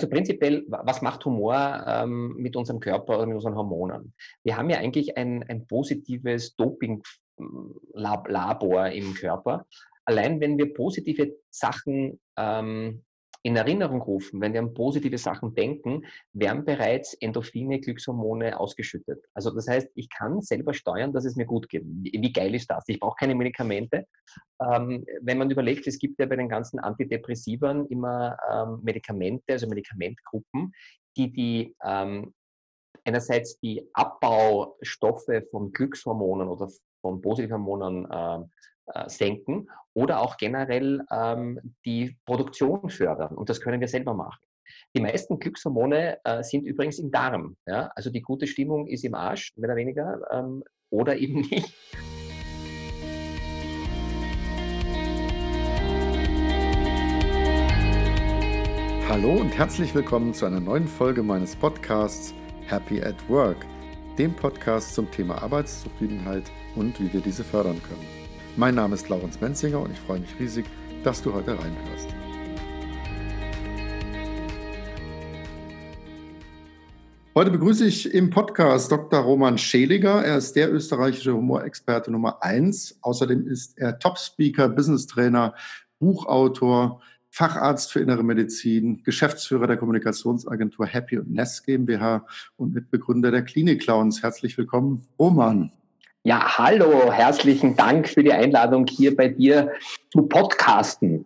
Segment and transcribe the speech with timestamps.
[0.00, 4.14] Also prinzipiell, was macht Humor ähm, mit unserem Körper oder mit unseren Hormonen?
[4.44, 9.66] Wir haben ja eigentlich ein, ein positives Doping-Labor im Körper.
[10.04, 13.02] Allein wenn wir positive Sachen ähm,
[13.42, 19.24] in Erinnerung rufen, wenn wir an positive Sachen denken, werden bereits Endorphine, Glückshormone ausgeschüttet.
[19.34, 21.84] Also das heißt, ich kann selber steuern, dass es mir gut geht.
[21.84, 22.84] Wie geil ist das?
[22.88, 24.06] Ich brauche keine Medikamente.
[24.60, 29.68] Ähm, wenn man überlegt, es gibt ja bei den ganzen Antidepressivern immer ähm, Medikamente, also
[29.68, 30.72] Medikamentgruppen,
[31.16, 32.34] die die ähm,
[33.04, 36.68] einerseits die Abbaustoffe von Glückshormonen oder
[37.00, 38.44] von Positivhormonen äh,
[38.94, 43.36] äh, senken oder auch generell ähm, die Produktion fördern.
[43.36, 44.40] Und das können wir selber machen.
[44.94, 47.56] Die meisten Glückshormone äh, sind übrigens im Darm.
[47.66, 47.90] Ja?
[47.94, 51.74] Also die gute Stimmung ist im Arsch, mehr oder weniger, ähm, oder eben nicht.
[59.08, 62.34] Hallo und herzlich willkommen zu einer neuen Folge meines Podcasts
[62.66, 63.56] Happy at Work,
[64.18, 66.44] dem Podcast zum Thema Arbeitszufriedenheit
[66.76, 68.17] und wie wir diese fördern können.
[68.58, 70.66] Mein Name ist Laurens Menzinger und ich freue mich riesig,
[71.04, 72.08] dass du heute reinhörst.
[77.36, 79.20] Heute begrüße ich im Podcast Dr.
[79.20, 80.24] Roman Scheliger.
[80.24, 82.98] Er ist der österreichische Humorexperte Nummer eins.
[83.00, 85.54] Außerdem ist er Top-Speaker, Business-Trainer,
[86.00, 93.44] Buchautor, Facharzt für Innere Medizin, Geschäftsführer der Kommunikationsagentur Happy und Nest GmbH und Mitbegründer der
[93.44, 94.20] Klinik Clowns.
[94.24, 95.70] Herzlich willkommen, Roman.
[96.28, 99.72] Ja, hallo, herzlichen Dank für die Einladung hier bei dir
[100.12, 101.24] zu podcasten.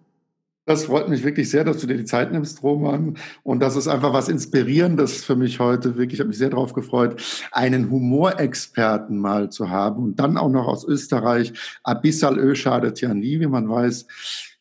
[0.64, 3.19] Das freut mich wirklich sehr, dass du dir die Zeit nimmst, Roman.
[3.42, 5.97] Und das ist einfach was Inspirierendes für mich heute.
[5.97, 10.05] Wirklich, ich habe mich sehr darauf gefreut, einen Humorexperten mal zu haben.
[10.05, 11.53] Und dann auch noch aus Österreich.
[11.83, 14.06] Abyssal Ö schadet ja nie, wie man weiß.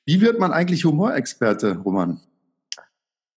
[0.06, 2.20] Wie wird man eigentlich Humorexperte, Roman?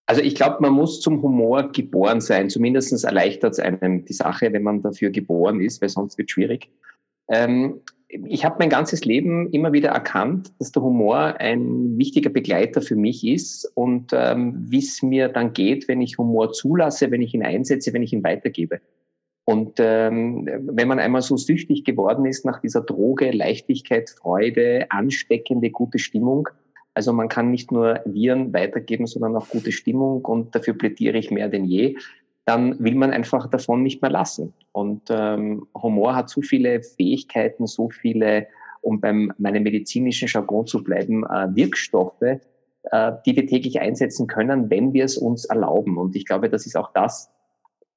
[0.07, 2.49] Also ich glaube, man muss zum Humor geboren sein.
[2.49, 6.33] Zumindest erleichtert es einem die Sache, wenn man dafür geboren ist, weil sonst wird es
[6.33, 6.69] schwierig.
[7.27, 12.81] Ähm, ich habe mein ganzes Leben immer wieder erkannt, dass der Humor ein wichtiger Begleiter
[12.81, 17.21] für mich ist und ähm, wie es mir dann geht, wenn ich Humor zulasse, wenn
[17.21, 18.79] ich ihn einsetze, wenn ich ihn weitergebe.
[19.45, 25.69] Und ähm, wenn man einmal so süchtig geworden ist nach dieser Droge, Leichtigkeit, Freude, ansteckende,
[25.69, 26.49] gute Stimmung,
[26.95, 31.29] also man kann nicht nur Viren weitergeben, sondern auch gute Stimmung und dafür plädiere ich
[31.29, 31.97] mehr denn je,
[32.45, 34.53] dann will man einfach davon nicht mehr lassen.
[34.71, 38.47] Und ähm, Humor hat so viele Fähigkeiten, so viele,
[38.81, 44.69] um beim meinem medizinischen Jargon zu bleiben, äh, Wirkstoffe, äh, die wir täglich einsetzen können,
[44.69, 45.97] wenn wir es uns erlauben.
[45.97, 47.31] Und ich glaube, das ist auch das,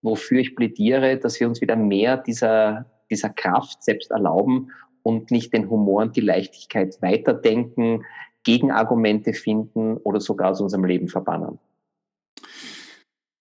[0.00, 4.70] wofür ich plädiere, dass wir uns wieder mehr dieser, dieser Kraft selbst erlauben
[5.02, 8.04] und nicht den Humor und die Leichtigkeit weiterdenken,
[8.44, 11.58] Gegenargumente finden oder sogar aus unserem Leben verbannen.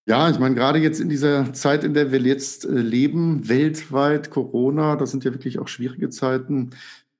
[0.09, 4.29] Ja, ich meine, gerade jetzt in dieser Zeit, in der wir jetzt äh, leben, weltweit,
[4.29, 6.69] Corona, das sind ja wirklich auch schwierige Zeiten.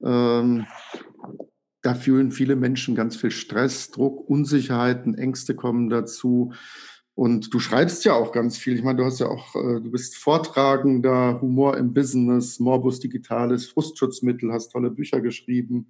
[0.02, 0.66] Ähm,
[1.82, 6.54] da fühlen viele Menschen ganz viel Stress, Druck, Unsicherheiten, Ängste kommen dazu.
[7.14, 8.76] Und du schreibst ja auch ganz viel.
[8.76, 13.66] Ich meine, du hast ja auch, äh, du bist Vortragender, Humor im Business, Morbus Digitalis,
[13.66, 15.90] Frustschutzmittel, hast tolle Bücher geschrieben.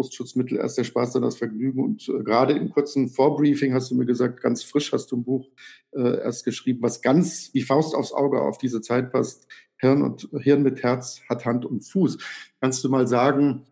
[0.00, 1.84] Brustschutzmittel erst der Spaß, dann das Vergnügen.
[1.84, 5.24] Und äh, gerade im kurzen Vorbriefing hast du mir gesagt, ganz frisch hast du ein
[5.24, 5.46] Buch
[5.92, 9.46] äh, erst geschrieben, was ganz wie Faust aufs Auge auf diese Zeit passt.
[9.76, 12.16] Hirn und Hirn mit Herz hat Hand und Fuß.
[12.62, 13.66] Kannst du mal sagen,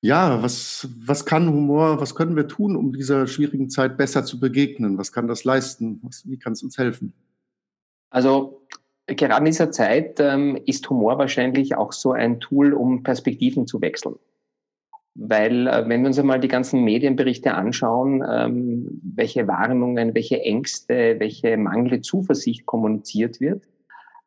[0.00, 4.40] ja, was, was kann Humor, was können wir tun, um dieser schwierigen Zeit besser zu
[4.40, 4.96] begegnen?
[4.96, 6.00] Was kann das leisten?
[6.02, 7.12] Was, wie kann es uns helfen?
[8.08, 8.66] Also
[9.06, 13.82] gerade in dieser Zeit ähm, ist Humor wahrscheinlich auch so ein Tool, um Perspektiven zu
[13.82, 14.16] wechseln.
[15.14, 21.16] Weil äh, wenn wir uns einmal die ganzen Medienberichte anschauen, ähm, welche Warnungen, welche Ängste,
[21.18, 23.62] welche mangelnde Zuversicht kommuniziert wird,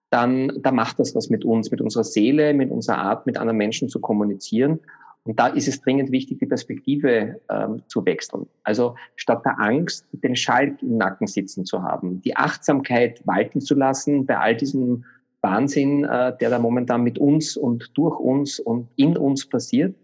[0.09, 3.57] dann da macht das was mit uns, mit unserer Seele, mit unserer Art, mit anderen
[3.57, 4.79] Menschen zu kommunizieren.
[5.25, 8.47] Und da ist es dringend wichtig, die Perspektive ähm, zu wechseln.
[8.63, 13.75] Also statt der Angst den Schalk im Nacken sitzen zu haben, die Achtsamkeit walten zu
[13.75, 15.03] lassen bei all diesem
[15.41, 19.95] Wahnsinn, äh, der da momentan mit uns und durch uns und in uns passiert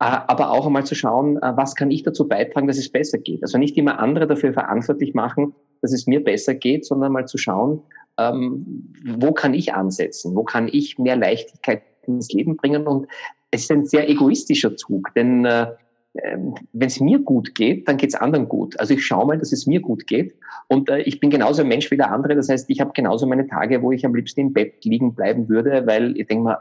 [0.00, 3.42] aber auch einmal zu schauen, äh, was kann ich dazu beitragen, dass es besser geht.
[3.42, 7.36] Also nicht immer andere dafür verantwortlich machen, dass es mir besser geht, sondern mal zu
[7.36, 7.82] schauen,
[8.18, 12.86] ähm, wo kann ich ansetzen, wo kann ich mehr Leichtigkeit ins Leben bringen.
[12.86, 13.08] Und
[13.50, 15.66] es ist ein sehr egoistischer Zug, denn äh,
[16.14, 18.80] ähm, wenn es mir gut geht, dann geht es anderen gut.
[18.80, 20.34] Also ich schaue mal, dass es mir gut geht.
[20.66, 22.34] Und äh, ich bin genauso ein Mensch wie der andere.
[22.34, 25.48] Das heißt, ich habe genauso meine Tage, wo ich am liebsten im Bett liegen bleiben
[25.48, 26.58] würde, weil ich denke mal,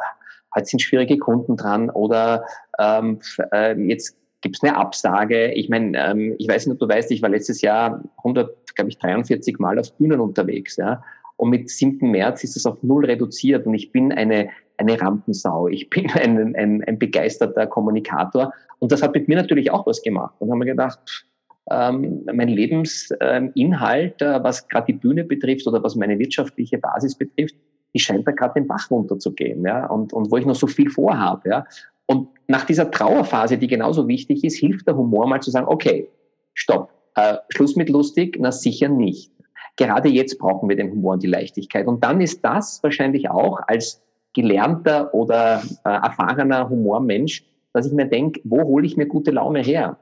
[0.55, 2.45] heute sind schwierige Kunden dran oder
[2.79, 3.19] ähm,
[3.51, 5.51] äh, jetzt gibt es eine Absage.
[5.51, 8.89] Ich meine, ähm, ich weiß nicht, ob du weißt, ich war letztes Jahr 100, glaube
[8.89, 10.77] ich, 43 Mal auf Bühnen unterwegs.
[10.77, 11.03] Ja?
[11.37, 12.09] Und mit 7.
[12.09, 13.65] März ist es auf null reduziert.
[13.65, 15.67] Und ich bin eine, eine Rampensau.
[15.67, 18.53] Ich bin ein, ein, ein begeisterter Kommunikator.
[18.79, 20.35] Und das hat mit mir natürlich auch was gemacht.
[20.39, 21.25] Und haben wir gedacht,
[21.71, 27.55] ähm, mein Lebensinhalt, äh, was gerade die Bühne betrifft oder was meine wirtschaftliche Basis betrifft,
[27.93, 30.89] die scheint da gerade den Bach runterzugehen, ja, und, und wo ich noch so viel
[30.89, 31.65] vorhabe, ja.
[32.05, 36.09] Und nach dieser Trauerphase, die genauso wichtig ist, hilft der Humor mal zu sagen, okay,
[36.55, 39.31] stopp, äh, Schluss mit lustig, na sicher nicht.
[39.77, 41.87] Gerade jetzt brauchen wir den Humor und die Leichtigkeit.
[41.87, 44.01] Und dann ist das wahrscheinlich auch als
[44.33, 49.59] gelernter oder äh, erfahrener Humormensch, dass ich mir denke, wo hole ich mir gute Laune
[49.59, 49.97] her?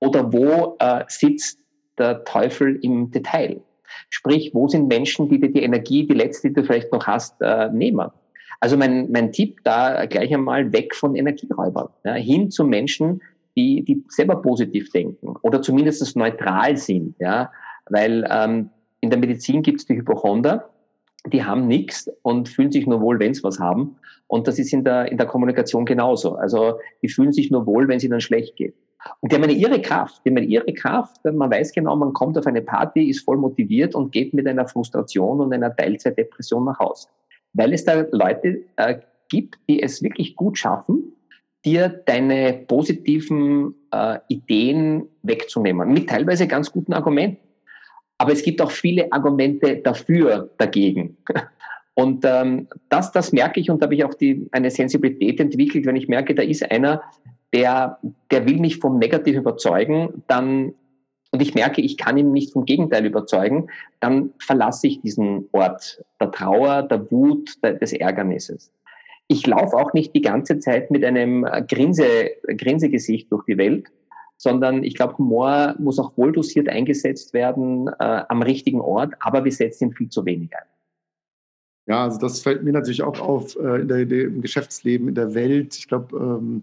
[0.00, 1.60] Oder wo äh, sitzt
[1.98, 3.60] der Teufel im Detail?
[4.10, 7.40] Sprich, wo sind Menschen, die dir die Energie, die letzte, die du vielleicht noch hast,
[7.40, 8.10] äh, nehmen?
[8.60, 13.20] Also mein, mein Tipp da gleich einmal weg von Energieräubern, ja, hin zu Menschen,
[13.56, 17.50] die, die selber positiv denken oder zumindest neutral sind, ja,
[17.90, 20.70] weil ähm, in der Medizin gibt es die Hypochonder,
[21.26, 23.96] die haben nichts und fühlen sich nur wohl, wenn sie was haben.
[24.26, 26.34] Und das ist in der, in der Kommunikation genauso.
[26.34, 28.74] Also die fühlen sich nur wohl, wenn es ihnen schlecht geht.
[29.20, 31.24] Und die haben eine ihre Kraft, die haben eine ihre Kraft.
[31.24, 34.66] Man weiß genau, man kommt auf eine Party, ist voll motiviert und geht mit einer
[34.66, 37.08] Frustration und einer Teilzeitdepression nach Hause
[37.54, 41.12] weil es da Leute äh, gibt, die es wirklich gut schaffen,
[41.64, 47.38] dir deine positiven äh, Ideen wegzunehmen, mit teilweise ganz guten Argumenten.
[48.18, 51.16] Aber es gibt auch viele Argumente dafür, dagegen.
[51.94, 55.84] Und ähm, das, das merke ich und da habe ich auch die, eine Sensibilität entwickelt,
[55.84, 57.02] wenn ich merke, da ist einer,
[57.52, 57.98] der,
[58.30, 60.74] der will mich vom Negativ überzeugen, dann
[61.32, 63.68] und ich merke, ich kann ihn nicht vom Gegenteil überzeugen,
[64.00, 68.70] dann verlasse ich diesen Ort der Trauer, der Wut, des Ärgernisses.
[69.28, 73.86] Ich laufe auch nicht die ganze Zeit mit einem Grinse, Grinsegesicht durch die Welt,
[74.36, 79.44] sondern ich glaube, Humor muss auch wohl dosiert eingesetzt werden äh, am richtigen Ort, aber
[79.44, 80.66] wir setzen ihn viel zu wenig ein.
[81.86, 85.34] Ja, also das fällt mir natürlich auch auf äh, in der, im Geschäftsleben, in der
[85.34, 85.76] Welt.
[85.76, 86.62] Ich glaube, ähm,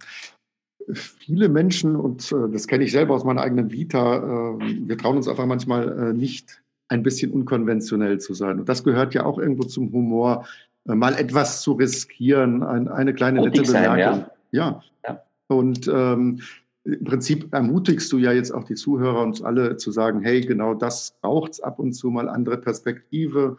[0.94, 5.18] viele Menschen, und äh, das kenne ich selber aus meiner eigenen Vita, äh, wir trauen
[5.18, 8.60] uns einfach manchmal äh, nicht, ein bisschen unkonventionell zu sein.
[8.60, 10.48] Und das gehört ja auch irgendwo zum Humor,
[10.86, 13.98] mal etwas zu riskieren, ein, eine kleine nette Bemerkung.
[14.00, 14.28] Ja.
[14.52, 14.84] ja.
[15.06, 15.24] ja.
[15.48, 16.40] Und ähm,
[16.86, 20.74] im Prinzip ermutigst du ja jetzt auch die Zuhörer uns alle zu sagen, hey, genau
[20.74, 23.58] das braucht es ab und zu mal andere Perspektive.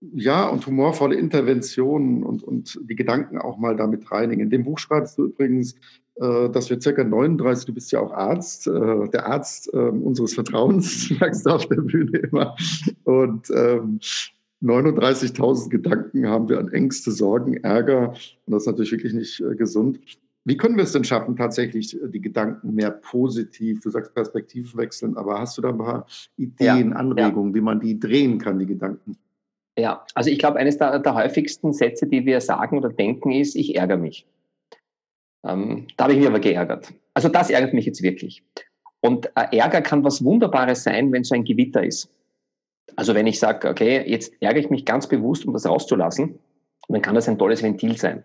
[0.00, 4.42] Ja, und humorvolle Interventionen und, und die Gedanken auch mal damit reinigen.
[4.42, 5.74] In dem Buch schreibst du übrigens,
[6.20, 10.34] äh, dass wir circa 39, du bist ja auch Arzt, äh, der Arzt ähm, unseres
[10.34, 12.54] Vertrauens, sagst du auf der Bühne immer.
[13.04, 13.98] Und ähm,
[14.62, 18.10] 39.000 Gedanken haben wir an Ängste, Sorgen, Ärger.
[18.46, 20.00] Und das ist natürlich wirklich nicht äh, gesund.
[20.44, 25.16] Wie können wir es denn schaffen, tatsächlich die Gedanken mehr positiv, du sagst Perspektiven wechseln,
[25.16, 26.06] aber hast du da ein paar
[26.36, 27.54] Ideen, ja, Anregungen, ja.
[27.56, 29.18] wie man die drehen kann, die Gedanken?
[29.78, 33.54] Ja, also ich glaube, eines der, der häufigsten Sätze, die wir sagen oder denken, ist,
[33.54, 34.26] ich ärgere mich.
[35.46, 36.92] Ähm, da habe ich mich aber geärgert.
[37.14, 38.42] Also das ärgert mich jetzt wirklich.
[39.00, 42.10] Und äh, Ärger kann was Wunderbares sein, wenn so ein Gewitter ist.
[42.96, 46.40] Also wenn ich sage, okay, jetzt ärgere ich mich ganz bewusst, um das rauszulassen,
[46.88, 48.24] dann kann das ein tolles Ventil sein.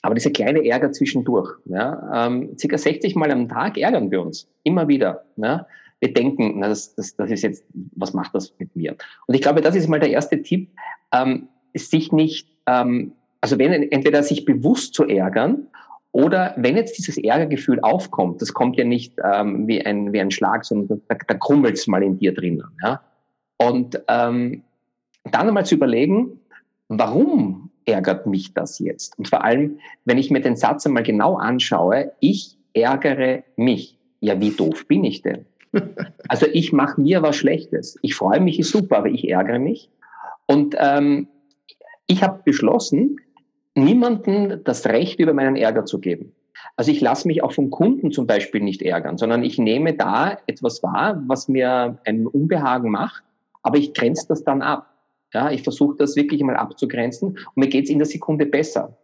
[0.00, 4.48] Aber dieser kleine Ärger zwischendurch, ja, ähm, circa 60 Mal am Tag ärgern wir uns,
[4.62, 5.26] immer wieder.
[5.36, 5.66] Ja.
[6.00, 7.64] Wir denken, na, das, das, das ist jetzt,
[7.94, 8.96] was macht das mit mir?
[9.26, 10.70] Und ich glaube, das ist mal der erste Tipp,
[11.12, 15.68] ähm, sich nicht ähm, also wenn entweder sich bewusst zu ärgern
[16.12, 20.30] oder wenn jetzt dieses Ärgergefühl aufkommt, das kommt ja nicht ähm, wie, ein, wie ein
[20.30, 22.64] Schlag, sondern da, da krummelt es mal in dir drinnen.
[22.82, 23.02] Ja?
[23.58, 24.62] Und ähm,
[25.24, 26.40] dann einmal zu überlegen,
[26.88, 29.18] warum ärgert mich das jetzt?
[29.18, 33.98] Und vor allem, wenn ich mir den Satz einmal genau anschaue, ich ärgere mich.
[34.20, 35.46] Ja, wie doof bin ich denn?
[36.28, 37.96] Also ich mache mir was Schlechtes.
[38.02, 39.90] Ich freue mich, ist super, aber ich ärgere mich.
[40.46, 41.28] Und ähm,
[42.06, 43.16] ich habe beschlossen,
[43.74, 46.32] niemanden das Recht über meinen Ärger zu geben.
[46.76, 50.38] Also ich lasse mich auch vom Kunden zum Beispiel nicht ärgern, sondern ich nehme da
[50.46, 53.22] etwas wahr, was mir ein Unbehagen macht,
[53.62, 54.92] aber ich grenze das dann ab.
[55.32, 58.96] Ja, ich versuche das wirklich mal abzugrenzen und mir geht's in der Sekunde besser.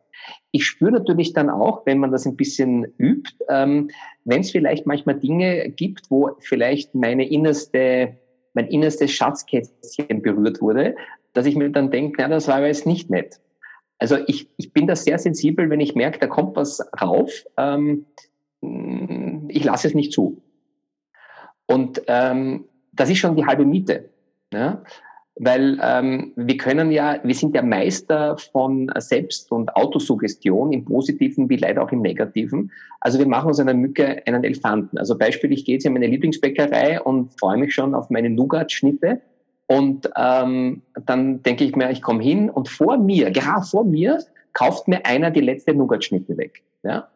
[0.51, 3.91] Ich spüre natürlich dann auch, wenn man das ein bisschen übt, ähm,
[4.25, 8.17] wenn es vielleicht manchmal Dinge gibt, wo vielleicht meine innerste,
[8.55, 10.95] mein innerstes Schatzkästchen berührt wurde,
[11.33, 13.41] dass ich mir dann denke, na, das war aber jetzt nicht nett.
[13.99, 17.31] Also ich, ich bin da sehr sensibel, wenn ich merke, da kommt was rauf.
[17.57, 18.07] Ähm,
[19.49, 20.43] ich lasse es nicht zu.
[21.67, 24.11] Und ähm, das ist schon die halbe Miete.
[24.53, 24.83] Ja?
[25.37, 31.49] Weil ähm, wir können ja, wir sind ja Meister von Selbst- und Autosuggestion im Positiven
[31.49, 32.71] wie leider auch im Negativen.
[33.01, 34.99] Also wir machen aus einer Mücke einen Elefanten.
[34.99, 39.23] Also Beispiel, ich gehe jetzt in meine Lieblingsbäckerei und freue mich schon auf meine Nougat-Schnitte
[39.67, 44.19] und ähm, dann denke ich mir, ich komme hin und vor mir, gerade vor mir,
[44.53, 46.63] kauft mir einer die letzte Nougat-Schnitte weg.
[46.83, 47.09] Ja?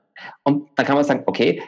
[0.45, 1.63] Und dann kann man sagen, okay,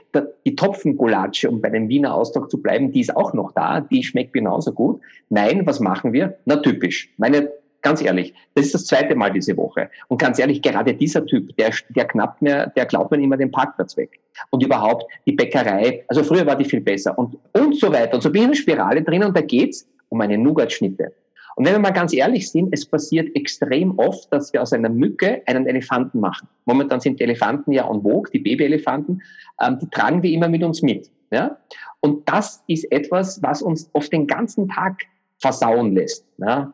[0.46, 4.02] die Topfengulatsche, um bei dem Wiener Ausdruck zu bleiben, die ist auch noch da, die
[4.02, 5.00] schmeckt genauso gut.
[5.28, 6.38] Nein, was machen wir?
[6.44, 7.12] Na typisch.
[7.16, 7.50] Meine,
[7.82, 9.90] ganz ehrlich, das ist das zweite Mal diese Woche.
[10.08, 13.50] Und ganz ehrlich, gerade dieser Typ, der, der knappt mir, der glaubt mir immer den
[13.50, 14.20] Parkplatz weg.
[14.50, 18.14] Und überhaupt die Bäckerei, also früher war die viel besser und, und so weiter.
[18.14, 21.12] Und so bin ich in Spirale drin und da geht's um eine Nougat-Schnitte.
[21.58, 24.88] Und wenn wir mal ganz ehrlich sind, es passiert extrem oft, dass wir aus einer
[24.88, 26.46] Mücke einen Elefanten machen.
[26.66, 29.20] Momentan sind die Elefanten ja en vogue, die Babyelefanten,
[29.60, 31.10] ähm, die tragen wir immer mit uns mit.
[31.32, 31.58] Ja?
[31.98, 35.02] Und das ist etwas, was uns oft den ganzen Tag
[35.38, 36.24] versauen lässt.
[36.36, 36.72] Ja?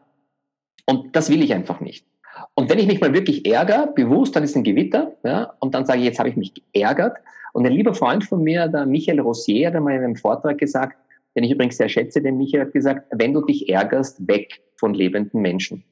[0.84, 2.04] Und das will ich einfach nicht.
[2.52, 5.86] Und wenn ich mich mal wirklich ärgere, bewusst, dann ist ein Gewitter, ja, und dann
[5.86, 7.16] sage ich, jetzt habe ich mich geärgert.
[7.54, 10.98] Und ein lieber Freund von mir, der Michael Rossier, hat einmal in einem Vortrag gesagt,
[11.34, 14.94] den ich übrigens sehr schätze, den Michael hat gesagt, wenn du dich ärgerst, weg von
[14.94, 15.84] lebenden Menschen.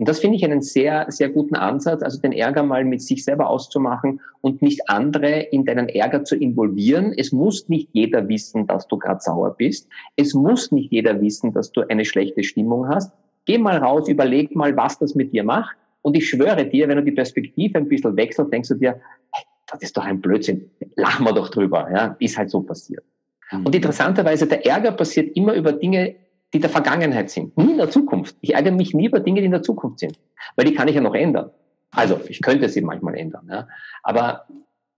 [0.00, 3.22] Und das finde ich einen sehr, sehr guten Ansatz, also den Ärger mal mit sich
[3.22, 7.12] selber auszumachen und nicht andere in deinen Ärger zu involvieren.
[7.14, 9.90] Es muss nicht jeder wissen, dass du gerade sauer bist.
[10.16, 13.12] Es muss nicht jeder wissen, dass du eine schlechte Stimmung hast.
[13.44, 15.76] Geh mal raus, überleg mal, was das mit dir macht.
[16.00, 18.98] Und ich schwöre dir, wenn du die Perspektive ein bisschen wechselst, denkst du dir,
[19.32, 20.70] hey, das ist doch ein Blödsinn.
[20.96, 21.90] Lachen wir doch drüber.
[21.92, 23.04] Ja, ist halt so passiert.
[23.50, 23.66] Mhm.
[23.66, 26.16] Und interessanterweise, der Ärger passiert immer über Dinge,
[26.52, 28.36] die der Vergangenheit sind, nie in der Zukunft.
[28.40, 30.18] Ich ärgere mich nie über Dinge, die in der Zukunft sind,
[30.56, 31.50] weil die kann ich ja noch ändern.
[31.92, 33.68] Also ich könnte sie manchmal ändern, ja.
[34.02, 34.46] aber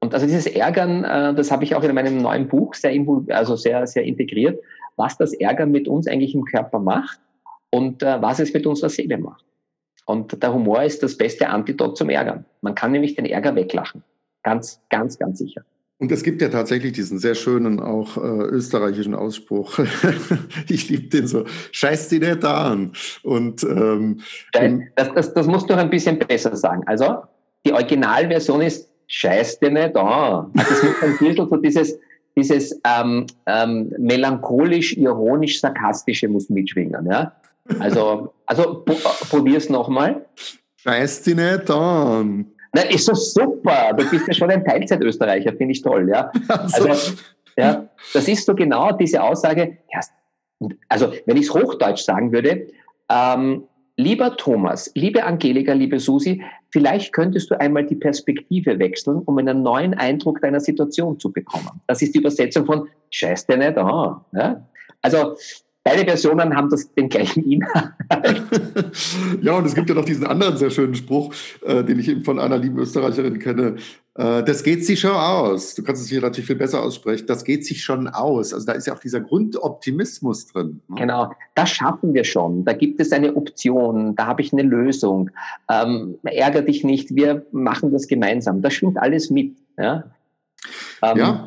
[0.00, 2.92] und also dieses Ärgern, äh, das habe ich auch in meinem neuen Buch sehr,
[3.28, 4.60] also sehr, sehr integriert,
[4.96, 7.20] was das Ärgern mit uns eigentlich im Körper macht
[7.70, 9.44] und äh, was es mit unserer Seele macht.
[10.04, 12.44] Und der Humor ist das beste Antidot zum Ärgern.
[12.62, 14.02] Man kann nämlich den Ärger weglachen.
[14.42, 15.62] Ganz, ganz, ganz sicher.
[16.02, 19.78] Und es gibt ja tatsächlich diesen sehr schönen, auch äh, österreichischen Ausspruch.
[20.68, 22.90] ich liebe den so, scheiß die nicht an.
[23.22, 24.18] Und, ähm,
[24.96, 26.82] das, das, das musst du noch ein bisschen besser sagen.
[26.86, 27.18] Also,
[27.64, 30.50] die Originalversion ist, scheiß dir nicht an.
[30.58, 31.96] Also, es muss ein bisschen so dieses,
[32.36, 37.06] dieses ähm, ähm, melancholisch-ironisch-sarkastische muss mitschwingen.
[37.06, 37.32] Ja?
[37.78, 38.84] Also, also
[39.30, 40.26] probier's nochmal.
[40.78, 42.46] Scheiß die nicht an.
[42.74, 43.92] Na, ist so super.
[43.96, 46.30] Du bist ja schon ein Teilzeitösterreicher, finde ich toll, ja.
[46.48, 46.88] Also,
[47.56, 49.78] ja, das ist so genau diese Aussage.
[49.92, 50.00] Ja,
[50.88, 52.68] also, wenn ich es Hochdeutsch sagen würde,
[53.10, 53.64] ähm,
[53.96, 59.62] lieber Thomas, liebe Angelika, liebe Susi, vielleicht könntest du einmal die Perspektive wechseln, um einen
[59.62, 61.82] neuen Eindruck deiner Situation zu bekommen.
[61.88, 64.20] Das ist die Übersetzung von Scheiß dir nicht an.
[64.32, 64.66] Ja?
[65.02, 65.36] Also,
[65.84, 67.92] Beide Versionen haben das den gleichen Inhalt.
[69.42, 72.22] ja, und es gibt ja noch diesen anderen sehr schönen Spruch, äh, den ich eben
[72.22, 73.76] von einer lieben Österreicherin kenne.
[74.14, 75.74] Äh, das geht sich schon aus.
[75.74, 77.26] Du kannst es hier natürlich viel besser aussprechen.
[77.26, 78.54] Das geht sich schon aus.
[78.54, 80.80] Also da ist ja auch dieser Grundoptimismus drin.
[80.88, 80.96] Ne?
[81.00, 82.64] Genau, das schaffen wir schon.
[82.64, 84.14] Da gibt es eine Option.
[84.14, 85.30] Da habe ich eine Lösung.
[85.68, 87.14] Ähm, ärger dich nicht.
[87.16, 88.62] Wir machen das gemeinsam.
[88.62, 89.56] Das schwingt alles mit.
[89.78, 90.04] Ja.
[91.02, 91.46] Ähm, ja.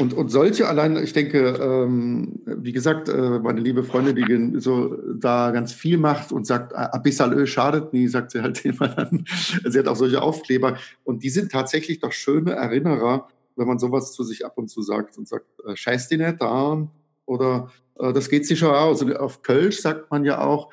[0.00, 4.96] Und, und solche allein, ich denke, ähm, wie gesagt, äh, meine liebe Freundin, die so
[5.14, 9.26] da ganz viel macht und sagt, Abissalö schadet nie, sagt sie halt immer dann.
[9.28, 10.78] Sie hat auch solche Aufkleber.
[11.04, 14.80] Und die sind tatsächlich doch schöne Erinnerer, wenn man sowas zu sich ab und zu
[14.80, 16.88] sagt und sagt, äh, scheiß die nicht an
[17.26, 19.02] oder äh, das geht sich schon aus.
[19.02, 20.70] Und auf Kölsch sagt man ja auch,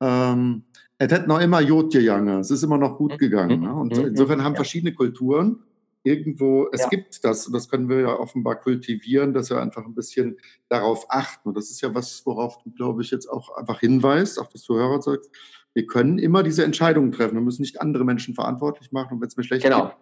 [0.00, 0.62] ähm,
[0.96, 3.18] es hätte noch immer Jod gegangen, es ist immer noch gut mhm.
[3.18, 3.60] gegangen.
[3.60, 3.74] Ne?
[3.74, 4.06] Und mhm.
[4.06, 5.58] insofern haben verschiedene Kulturen
[6.02, 6.88] irgendwo, es ja.
[6.88, 10.38] gibt das und das können wir ja offenbar kultivieren, dass wir einfach ein bisschen
[10.68, 11.50] darauf achten.
[11.50, 14.62] Und das ist ja was, worauf du, glaube ich, jetzt auch einfach hinweist, auch das
[14.62, 15.30] Zuhörer sagst,
[15.74, 17.34] wir können immer diese Entscheidungen treffen.
[17.34, 19.88] Wir müssen nicht andere Menschen verantwortlich machen und wenn es mir schlecht genau.
[19.88, 19.96] geht.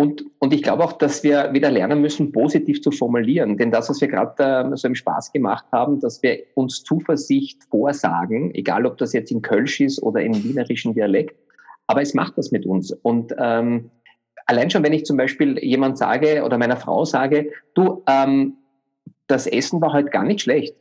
[0.00, 3.58] Und, und ich glaube auch, dass wir wieder lernen müssen, positiv zu formulieren.
[3.58, 7.64] Denn das, was wir gerade äh, so im Spaß gemacht haben, dass wir uns Zuversicht
[7.64, 11.36] vorsagen, egal ob das jetzt in Kölsch ist oder im wienerischen Dialekt,
[11.88, 12.92] aber es macht das mit uns.
[12.92, 13.90] Und ähm,
[14.48, 18.54] allein schon, wenn ich zum Beispiel jemand sage oder meiner Frau sage, du, ähm,
[19.28, 20.74] das Essen war heute gar nicht schlecht,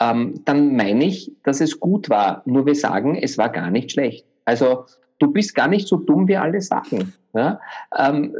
[0.00, 2.42] ähm, dann meine ich, dass es gut war.
[2.46, 4.26] Nur wir sagen, es war gar nicht schlecht.
[4.44, 4.86] Also
[5.20, 7.14] du bist gar nicht so dumm wie alle Sachen.
[7.32, 7.60] Ja?
[7.96, 8.34] Ähm,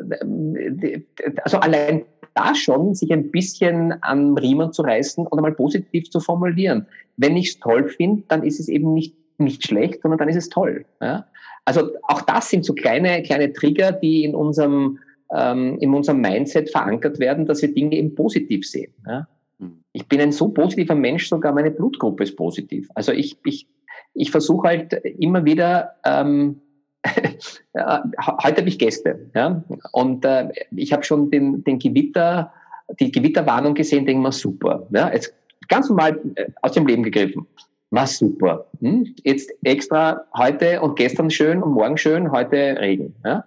[1.45, 6.19] also allein da schon, sich ein bisschen an Riemen zu reißen oder mal positiv zu
[6.19, 6.89] formulieren.
[7.17, 10.37] Wenn ich es toll finde, dann ist es eben nicht, nicht schlecht, sondern dann ist
[10.37, 10.85] es toll.
[11.01, 11.29] Ja?
[11.64, 14.99] Also auch das sind so kleine, kleine Trigger, die in unserem,
[15.35, 18.92] ähm, in unserem Mindset verankert werden, dass wir Dinge eben positiv sehen.
[19.06, 19.26] Ja?
[19.59, 19.83] Hm.
[19.92, 22.88] ich bin ein so positiver Mensch, sogar meine Blutgruppe ist positiv.
[22.94, 23.66] Also ich, ich,
[24.14, 26.61] ich versuche halt immer wieder, ähm,
[27.06, 32.52] heute habe ich Gäste, ja, und äh, ich habe schon den, den Gewitter,
[32.99, 35.35] die Gewitterwarnung gesehen, denke mal super, ja, jetzt
[35.68, 37.47] ganz normal äh, aus dem Leben gegriffen.
[37.95, 38.67] War super.
[38.81, 39.15] Hm?
[39.23, 43.15] Jetzt extra heute und gestern schön und morgen schön, heute Regen.
[43.25, 43.45] Ja?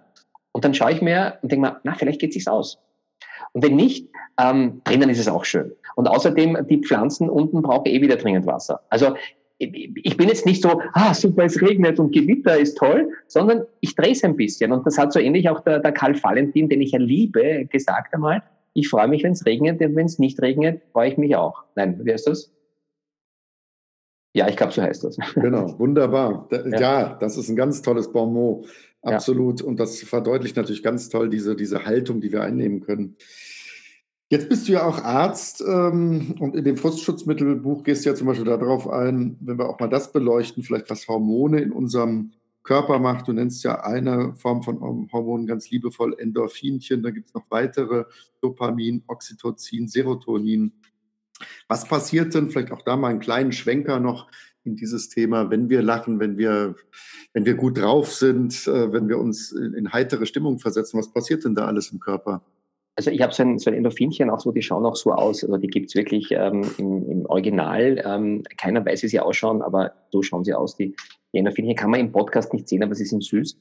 [0.52, 2.78] Und dann schaue ich mir und denke mir, na, vielleicht geht es sich aus.
[3.52, 4.08] Und wenn nicht,
[4.40, 5.72] ähm, drinnen ist es auch schön.
[5.96, 8.80] Und außerdem, die Pflanzen unten brauchen eh wieder dringend Wasser.
[8.88, 9.16] Also
[9.58, 13.96] ich bin jetzt nicht so, ah, super, es regnet und Gewitter ist toll, sondern ich
[13.96, 14.72] drehe es ein bisschen.
[14.72, 18.14] Und das hat so ähnlich auch der, der Karl Valentin, den ich ja liebe, gesagt
[18.14, 18.42] einmal.
[18.72, 21.64] Ich freue mich, wenn es regnet, und wenn es nicht regnet, freue ich mich auch.
[21.74, 22.50] Nein, wie heißt das?
[24.34, 25.16] Ja, ich glaube, so heißt das.
[25.34, 26.48] Genau, wunderbar.
[26.50, 26.80] Ja.
[26.80, 27.14] ja.
[27.14, 28.68] das ist ein ganz tolles Bonmot.
[29.02, 29.60] Absolut.
[29.60, 29.66] Ja.
[29.66, 33.16] Und das verdeutlicht natürlich ganz toll diese, diese Haltung, die wir einnehmen können.
[34.30, 38.26] Jetzt bist du ja auch Arzt ähm, und in dem Frustschutzmittelbuch gehst du ja zum
[38.26, 42.32] Beispiel darauf ein, wenn wir auch mal das beleuchten, vielleicht was Hormone in unserem
[42.62, 43.26] Körper macht.
[43.26, 48.04] Du nennst ja eine Form von Hormonen ganz liebevoll Endorphinchen, da gibt es noch weitere,
[48.42, 50.74] Dopamin, Oxytocin, Serotonin.
[51.68, 54.28] Was passiert denn, vielleicht auch da mal einen kleinen Schwenker noch
[54.64, 56.74] in dieses Thema, wenn wir lachen, wenn wir,
[57.32, 61.44] wenn wir gut drauf sind, äh, wenn wir uns in, heitere Stimmung versetzen, was passiert
[61.44, 62.42] denn da alles im Körper?
[62.96, 65.44] Also ich habe so ein, so ein Endorphinchen auch so, die schauen auch so aus,
[65.44, 68.02] also die gibt's wirklich ähm, im, im Original.
[68.04, 70.76] Ähm, keiner weiß, wie sie ausschauen, aber so schauen sie aus.
[70.76, 70.96] Die,
[71.32, 73.56] die Endorphinchen kann man im Podcast nicht sehen, aber sie sind süß.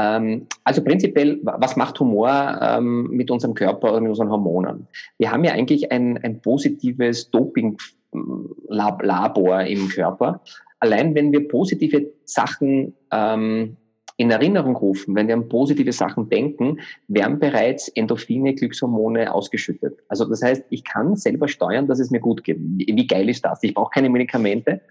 [0.00, 4.88] Ähm, also prinzipiell, was macht Humor ähm, mit unserem Körper oder mit unseren Hormonen?
[5.18, 10.40] Wir haben ja eigentlich ein, ein positives Doping-Labor im Körper.
[10.78, 13.76] Allein wenn wir positive Sachen ähm,
[14.20, 19.98] in Erinnerung rufen, wenn wir an positive Sachen denken, werden bereits Endorphine, Glückshormone ausgeschüttet.
[20.08, 22.58] Also das heißt, ich kann selber steuern, dass es mir gut geht.
[22.60, 23.62] Wie geil ist das?
[23.62, 24.82] Ich brauche keine Medikamente.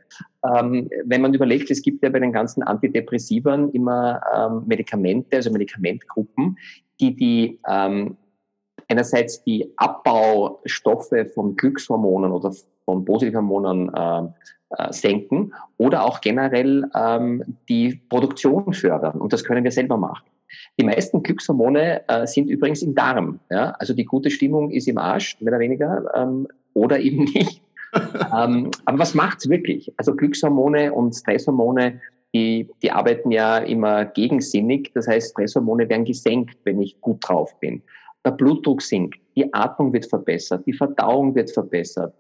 [0.44, 5.52] Ähm, wenn man überlegt, es gibt ja bei den ganzen Antidepressivern immer ähm, Medikamente, also
[5.52, 6.58] Medikamentgruppen,
[7.00, 8.18] die die ähm,
[8.88, 12.52] einerseits die Abbaustoffe von Glückshormonen oder
[12.84, 14.28] von Positivhormonen äh,
[14.78, 19.20] äh, senken oder auch generell ähm, die Produktion fördern.
[19.20, 20.26] Und das können wir selber machen.
[20.80, 23.40] Die meisten Glückshormone äh, sind übrigens im Darm.
[23.50, 23.72] Ja?
[23.80, 27.62] Also die gute Stimmung ist im Arsch, mehr oder weniger, ähm, oder eben nicht.
[27.94, 29.92] ähm, aber was macht's wirklich?
[29.98, 32.00] Also Glückshormone und Stresshormone,
[32.34, 34.92] die, die arbeiten ja immer gegensinnig.
[34.94, 37.82] Das heißt, Stresshormone werden gesenkt, wenn ich gut drauf bin.
[38.24, 42.14] Der Blutdruck sinkt, die Atmung wird verbessert, die Verdauung wird verbessert,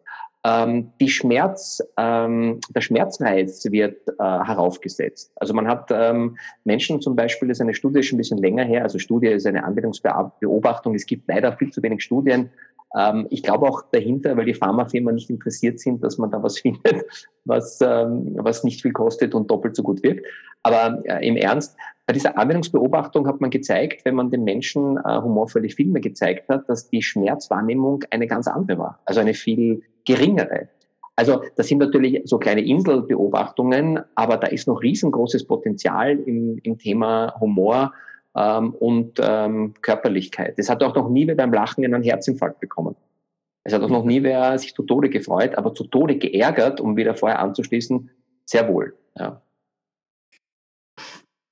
[0.45, 5.31] ähm, die Schmerz, ähm, der Schmerzreiz wird äh, heraufgesetzt.
[5.35, 8.63] Also man hat ähm, Menschen zum Beispiel, das ist eine Studie schon ein bisschen länger
[8.63, 12.49] her, also Studie ist eine Anwendungsbeobachtung, es gibt leider viel zu wenig Studien.
[12.97, 16.59] Ähm, ich glaube auch dahinter, weil die Pharmafirmen nicht interessiert sind, dass man da was
[16.61, 17.05] findet,
[17.43, 20.25] was, ähm, was nicht viel kostet und doppelt so gut wirkt.
[20.63, 21.75] Aber äh, im Ernst,
[22.05, 26.67] bei dieser Anwendungsbeobachtung hat man gezeigt, wenn man den Menschen äh, humorvolle Filme gezeigt hat,
[26.67, 28.99] dass die Schmerzwahrnehmung eine ganz andere war.
[29.05, 30.69] Also eine viel geringere.
[31.15, 36.79] Also das sind natürlich so kleine Inselbeobachtungen, aber da ist noch riesengroßes Potenzial im, im
[36.79, 37.93] Thema Humor
[38.35, 40.55] ähm, und ähm, Körperlichkeit.
[40.57, 42.95] Es hat auch noch nie wer beim Lachen einen Herzinfarkt bekommen.
[43.63, 46.97] Es hat auch noch nie wer sich zu Tode gefreut, aber zu Tode geärgert, um
[46.97, 48.09] wieder vorher anzuschließen,
[48.45, 48.95] sehr wohl.
[49.15, 49.41] Ja.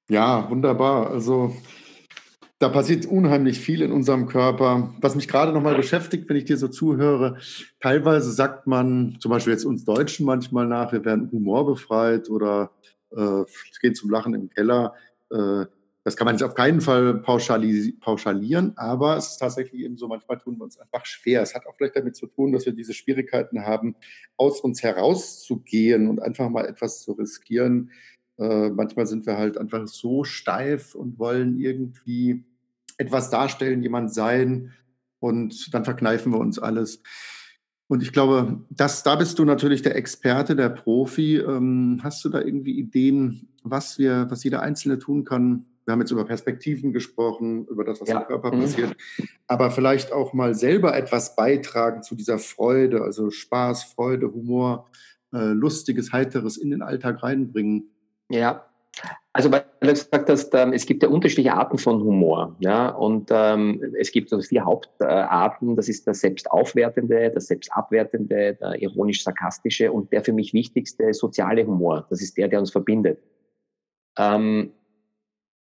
[0.10, 1.12] Ja, wunderbar.
[1.12, 1.54] Also
[2.60, 4.94] da passiert unheimlich viel in unserem Körper.
[5.00, 7.38] Was mich gerade nochmal beschäftigt, wenn ich dir so zuhöre,
[7.80, 12.72] teilweise sagt man, zum Beispiel jetzt uns Deutschen manchmal nach, wir werden humorbefreit oder
[13.12, 13.44] äh,
[13.82, 14.96] gehen zum Lachen im Keller.
[15.30, 15.66] Äh,
[16.04, 20.08] das kann man nicht auf keinen Fall pauschali pauschalieren, aber es ist tatsächlich eben so,
[20.08, 21.42] manchmal tun wir uns einfach schwer.
[21.42, 23.96] Es hat auch vielleicht damit zu tun, dass wir diese Schwierigkeiten haben,
[24.38, 27.92] aus uns herauszugehen und einfach mal etwas zu riskieren,
[28.40, 32.44] äh, manchmal sind wir halt einfach so steif und wollen irgendwie
[32.98, 34.74] etwas darstellen, jemand sein
[35.20, 37.02] und dann verkneifen wir uns alles.
[37.88, 41.38] Und ich glaube, das, da bist du natürlich der Experte, der Profi.
[41.38, 45.66] Ähm, hast du da irgendwie Ideen, was wir, was jeder Einzelne tun kann?
[45.86, 48.20] Wir haben jetzt über Perspektiven gesprochen, über das, was ja.
[48.20, 48.60] im Körper mhm.
[48.60, 48.98] passiert,
[49.48, 54.90] aber vielleicht auch mal selber etwas beitragen zu dieser Freude, also Spaß, Freude, Humor,
[55.32, 57.90] äh, lustiges, heiteres in den Alltag reinbringen.
[58.30, 58.66] Ja,
[59.38, 62.56] also weil du gesagt hast, ähm, es gibt ja unterschiedliche Arten von Humor.
[62.60, 62.90] Ja?
[62.90, 65.76] Und ähm, es gibt also vier Hauptarten.
[65.76, 72.08] Das ist der selbstaufwertende, der selbstabwertende, der ironisch-sarkastische und der für mich wichtigste soziale Humor.
[72.10, 73.20] Das ist der, der uns verbindet.
[74.18, 74.72] Ähm,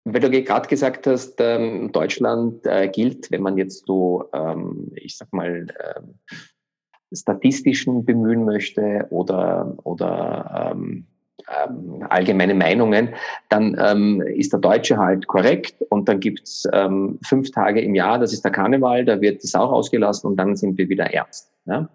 [0.05, 5.17] weil du gerade gesagt hast, ähm, Deutschland äh, gilt, wenn man jetzt so, ähm, ich
[5.17, 6.13] sag mal, ähm,
[7.13, 11.07] statistischen bemühen möchte oder, oder ähm,
[11.47, 13.09] ähm, allgemeine Meinungen,
[13.49, 18.19] dann ähm, ist der Deutsche halt korrekt und dann gibt's ähm, fünf Tage im Jahr,
[18.19, 21.51] das ist der Karneval, da wird die Sau rausgelassen und dann sind wir wieder ernst.
[21.65, 21.89] Ja?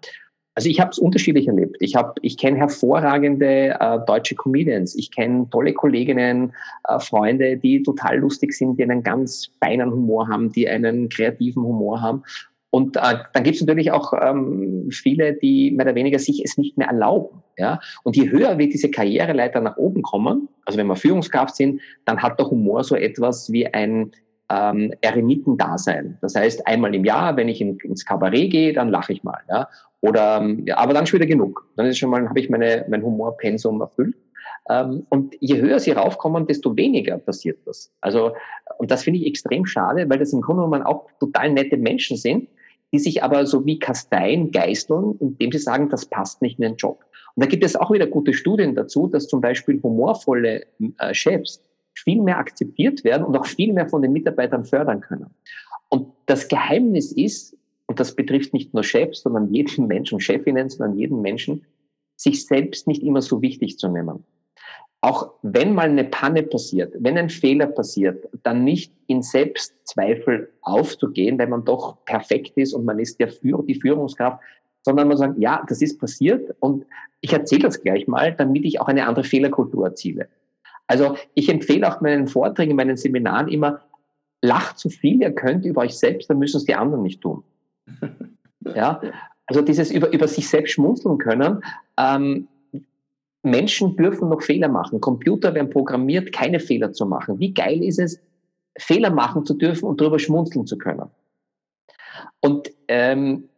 [0.53, 1.77] Also ich habe es unterschiedlich erlebt.
[1.79, 4.95] Ich habe, ich kenne hervorragende äh, deutsche Comedians.
[4.95, 6.53] Ich kenne tolle Kolleginnen,
[6.87, 11.63] äh, Freunde, die total lustig sind, die einen ganz feinen Humor haben, die einen kreativen
[11.63, 12.23] Humor haben.
[12.71, 16.57] Und äh, dann gibt es natürlich auch ähm, viele, die mehr oder weniger sich es
[16.57, 17.43] nicht mehr erlauben.
[17.57, 17.79] Ja?
[18.03, 22.23] Und je höher wir diese Karriereleiter nach oben kommen, also wenn wir Führungskraft sind, dann
[22.23, 24.11] hat der Humor so etwas wie ein
[24.49, 26.17] ähm, Eremitendasein.
[26.21, 29.39] Das heißt, einmal im Jahr, wenn ich in, ins Kabarett gehe, dann lache ich mal.
[29.49, 29.67] Ja?
[29.99, 31.67] Oder, ja, aber dann schon wieder genug.
[31.75, 34.15] Dann ist schon mal, habe ich meine, mein Humorpensum erfüllt.
[34.69, 37.91] Ähm, und je höher sie raufkommen, desto weniger passiert das.
[37.99, 38.31] Also,
[38.77, 42.15] und das finde ich extrem schade, weil das im Grunde genommen auch total nette Menschen
[42.15, 42.47] sind,
[42.91, 46.75] die sich aber so wie Kasteien geißeln, indem sie sagen, das passt nicht in den
[46.75, 47.03] Job.
[47.35, 50.65] Und da gibt es auch wieder gute Studien dazu, dass zum Beispiel humorvolle
[50.99, 51.61] äh, Chefs
[51.93, 55.27] viel mehr akzeptiert werden und auch viel mehr von den Mitarbeitern fördern können.
[55.89, 60.97] Und das Geheimnis ist, und das betrifft nicht nur Chefs, sondern jeden Menschen, Chefinnen, sondern
[60.97, 61.65] jeden Menschen,
[62.15, 64.23] sich selbst nicht immer so wichtig zu nehmen
[65.01, 71.39] auch wenn mal eine Panne passiert, wenn ein Fehler passiert, dann nicht in Selbstzweifel aufzugehen,
[71.39, 74.39] weil man doch perfekt ist und man ist der Führer, die Führungskraft,
[74.83, 76.85] sondern man sagt, ja, das ist passiert und
[77.21, 80.27] ich erzähle das gleich mal, damit ich auch eine andere Fehlerkultur erziele.
[80.85, 83.81] Also ich empfehle auch meinen Vorträgen, meinen Seminaren immer,
[84.41, 87.43] lacht so viel ihr könnt über euch selbst, dann müssen es die anderen nicht tun.
[88.75, 89.01] Ja,
[89.47, 91.63] also dieses über, über sich selbst schmunzeln können,
[91.97, 92.47] ähm,
[93.43, 95.01] Menschen dürfen noch Fehler machen.
[95.01, 97.39] Computer werden programmiert, keine Fehler zu machen.
[97.39, 98.19] Wie geil ist es,
[98.77, 101.09] Fehler machen zu dürfen und darüber schmunzeln zu können?
[102.39, 103.49] Und ähm,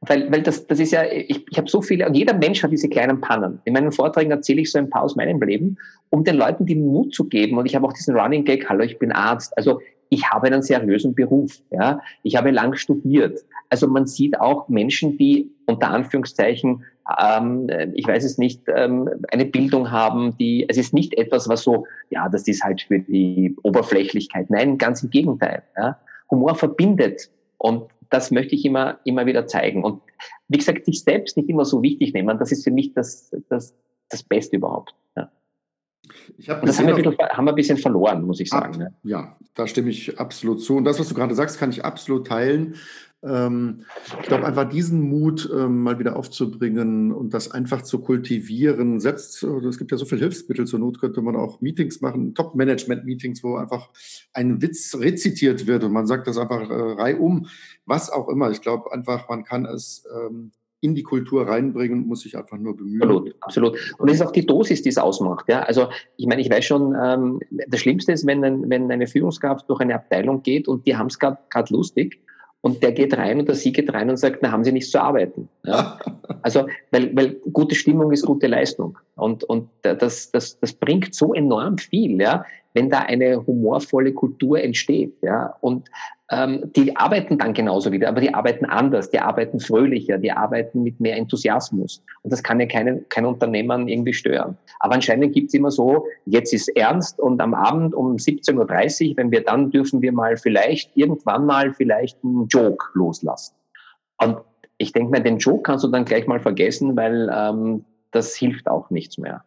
[0.00, 2.70] weil, weil das, das ist ja, ich, ich habe so viele, und jeder Mensch hat
[2.70, 3.60] diese kleinen Pannen.
[3.64, 5.76] In meinen Vorträgen erzähle ich so ein paar aus meinem Leben,
[6.10, 7.58] um den Leuten den Mut zu geben.
[7.58, 9.56] Und ich habe auch diesen Running Gag, hallo, ich bin Arzt.
[9.56, 11.60] Also ich habe einen seriösen Beruf.
[11.70, 12.00] Ja?
[12.22, 13.44] Ich habe lang studiert.
[13.68, 16.84] Also man sieht auch Menschen, die unter Anführungszeichen
[17.20, 21.62] ähm, ich weiß es nicht, ähm, eine Bildung haben, die, es ist nicht etwas, was
[21.62, 24.50] so, ja, das ist halt für die Oberflächlichkeit.
[24.50, 25.62] Nein, ganz im Gegenteil.
[25.76, 25.98] Ja.
[26.30, 29.84] Humor verbindet und das möchte ich immer, immer wieder zeigen.
[29.84, 30.02] Und
[30.48, 33.74] wie gesagt, sich selbst nicht immer so wichtig nehmen, das ist für mich das, das,
[34.10, 34.94] das Beste überhaupt.
[36.36, 38.82] Ich hab das haben wir, bisschen, haben wir, ein bisschen verloren, muss ich sagen.
[38.82, 40.76] Ab, ja, da stimme ich absolut zu.
[40.76, 42.76] Und das, was du gerade sagst, kann ich absolut teilen.
[43.20, 43.84] Ähm,
[44.20, 49.00] ich glaube, einfach diesen Mut ähm, mal wieder aufzubringen und das einfach zu kultivieren.
[49.00, 53.42] Selbst, es gibt ja so viele Hilfsmittel, zur Not könnte man auch Meetings machen, Top-Management-Meetings,
[53.42, 53.90] wo einfach
[54.32, 57.48] ein Witz rezitiert wird und man sagt das einfach äh, reihum,
[57.86, 58.52] was auch immer.
[58.52, 62.76] Ich glaube einfach, man kann es ähm, in die Kultur reinbringen, muss sich einfach nur
[62.76, 63.02] bemühen.
[63.02, 63.94] Absolut, absolut.
[63.98, 65.48] Und es ist auch die Dosis, die es ausmacht.
[65.48, 65.60] Ja?
[65.62, 69.68] Also ich meine, ich weiß schon, ähm, das Schlimmste ist, wenn, ein, wenn eine Führungskraft
[69.68, 71.38] durch eine Abteilung geht und die haben es gerade
[71.70, 72.20] lustig
[72.60, 75.00] und der geht rein oder sie geht rein und sagt, na, haben Sie nichts zu
[75.00, 75.48] arbeiten.
[75.64, 75.98] Ja?
[76.42, 78.96] Also, weil, weil gute Stimmung ist gute Leistung.
[79.16, 84.60] Und, und das, das, das bringt so enorm viel, ja, wenn da eine humorvolle Kultur
[84.60, 85.14] entsteht.
[85.22, 85.54] Ja?
[85.60, 85.88] Und
[86.30, 90.82] ähm, die arbeiten dann genauso wieder, aber die arbeiten anders, die arbeiten fröhlicher, die arbeiten
[90.82, 92.02] mit mehr Enthusiasmus.
[92.22, 94.58] Und das kann ja keine, kein Unternehmer irgendwie stören.
[94.80, 99.30] Aber anscheinend gibt's immer so, jetzt ist ernst und am Abend um 17.30 Uhr, wenn
[99.30, 103.54] wir dann dürfen wir mal vielleicht, irgendwann mal vielleicht einen Joke loslassen.
[104.20, 104.38] Und
[104.76, 108.68] ich denke mir, den Joke kannst du dann gleich mal vergessen, weil ähm, das hilft
[108.68, 109.44] auch nichts mehr.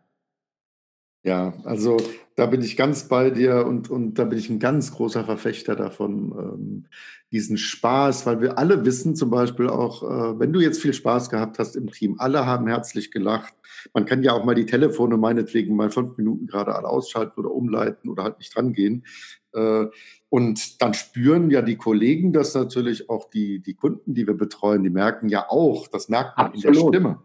[1.24, 1.98] Ja, also
[2.36, 5.76] da bin ich ganz bei dir und, und da bin ich ein ganz großer Verfechter
[5.76, 6.86] davon, ähm,
[7.32, 11.30] diesen Spaß, weil wir alle wissen zum Beispiel auch, äh, wenn du jetzt viel Spaß
[11.30, 13.54] gehabt hast im Team, alle haben herzlich gelacht.
[13.94, 17.52] Man kann ja auch mal die Telefone meinetwegen mal fünf Minuten gerade alle ausschalten oder
[17.52, 19.06] umleiten oder halt nicht drangehen.
[19.54, 19.86] Äh,
[20.30, 24.84] und dann spüren ja die Kollegen das natürlich auch die, die Kunden, die wir betreuen,
[24.84, 26.66] die merken ja auch, das merkt man Absolut.
[26.66, 27.20] in der Stimme.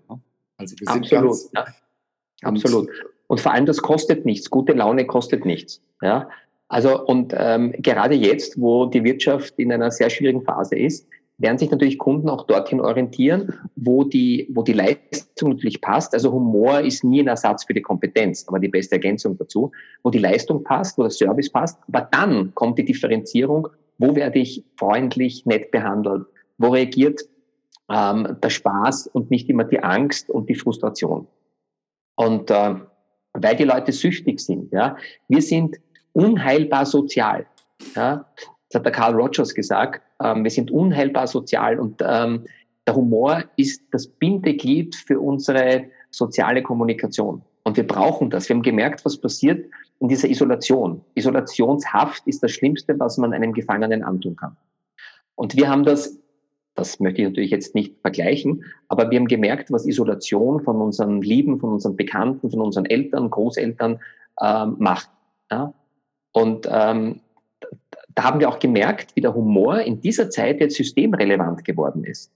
[0.58, 1.66] Also wir sind Absolut, ganz, ja.
[2.42, 2.88] Absolut.
[2.88, 4.50] Und vor allem, das kostet nichts.
[4.50, 5.82] Gute Laune kostet nichts.
[6.00, 6.28] Ja?
[6.68, 11.08] Also, und ähm, gerade jetzt, wo die Wirtschaft in einer sehr schwierigen Phase ist,
[11.38, 16.14] werden sich natürlich Kunden auch dorthin orientieren, wo die, wo die Leistung natürlich passt.
[16.14, 19.70] Also Humor ist nie ein Ersatz für die Kompetenz, aber die beste Ergänzung dazu,
[20.02, 21.78] wo die Leistung passt, wo der Service passt.
[21.88, 27.20] Aber dann kommt die Differenzierung, wo werde ich freundlich, nett behandelt, wo reagiert
[27.90, 31.26] ähm, der Spaß und nicht immer die Angst und die Frustration.
[32.16, 32.76] Und äh,
[33.42, 34.72] weil die Leute süchtig sind.
[34.72, 34.96] Ja.
[35.28, 35.76] Wir sind
[36.12, 37.46] unheilbar sozial.
[37.94, 38.26] Ja.
[38.68, 40.02] Das hat der Carl Rogers gesagt.
[40.22, 42.44] Ähm, wir sind unheilbar sozial und ähm,
[42.86, 47.42] der Humor ist das Bindeglied für unsere soziale Kommunikation.
[47.64, 48.48] Und wir brauchen das.
[48.48, 49.68] Wir haben gemerkt, was passiert
[49.98, 51.00] in dieser Isolation.
[51.14, 54.56] Isolationshaft ist das Schlimmste, was man einem Gefangenen antun kann.
[55.34, 56.18] Und wir haben das,
[56.76, 61.22] das möchte ich natürlich jetzt nicht vergleichen, aber wir haben gemerkt, was Isolation von unseren
[61.22, 63.98] Lieben, von unseren Bekannten, von unseren Eltern, Großeltern
[64.42, 65.10] ähm, macht.
[65.50, 65.72] Ja?
[66.32, 67.20] Und ähm,
[68.14, 72.30] da haben wir auch gemerkt, wie der Humor in dieser Zeit jetzt systemrelevant geworden ist.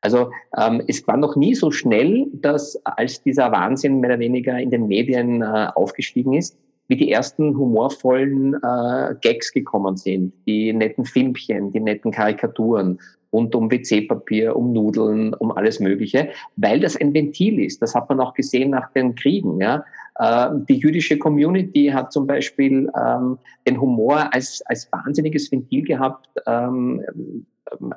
[0.00, 4.58] Also ähm, es war noch nie so schnell, dass als dieser Wahnsinn mehr oder weniger
[4.58, 10.72] in den Medien äh, aufgestiegen ist, wie die ersten humorvollen äh, Gags gekommen sind, die
[10.72, 13.00] netten Filmchen, die netten Karikaturen
[13.34, 17.82] rund um WC-Papier, um Nudeln, um alles Mögliche, weil das ein Ventil ist.
[17.82, 19.60] Das hat man auch gesehen nach den Kriegen.
[19.60, 19.84] Ja?
[20.18, 26.28] Äh, die jüdische Community hat zum Beispiel ähm, den Humor als, als wahnsinniges Ventil gehabt,
[26.46, 27.02] ähm,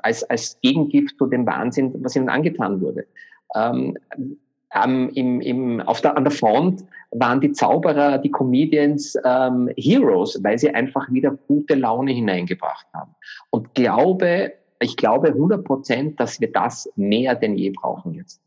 [0.01, 3.05] als, als Gegengift zu dem Wahnsinn, was ihnen angetan wurde.
[3.55, 3.95] Ähm,
[4.73, 10.43] ähm, im, im, auf der, an der Front waren die Zauberer, die Comedians ähm, Heroes,
[10.43, 13.15] weil sie einfach wieder gute Laune hineingebracht haben.
[13.49, 18.41] Und glaube, ich glaube 100 Prozent, dass wir das mehr denn je brauchen jetzt.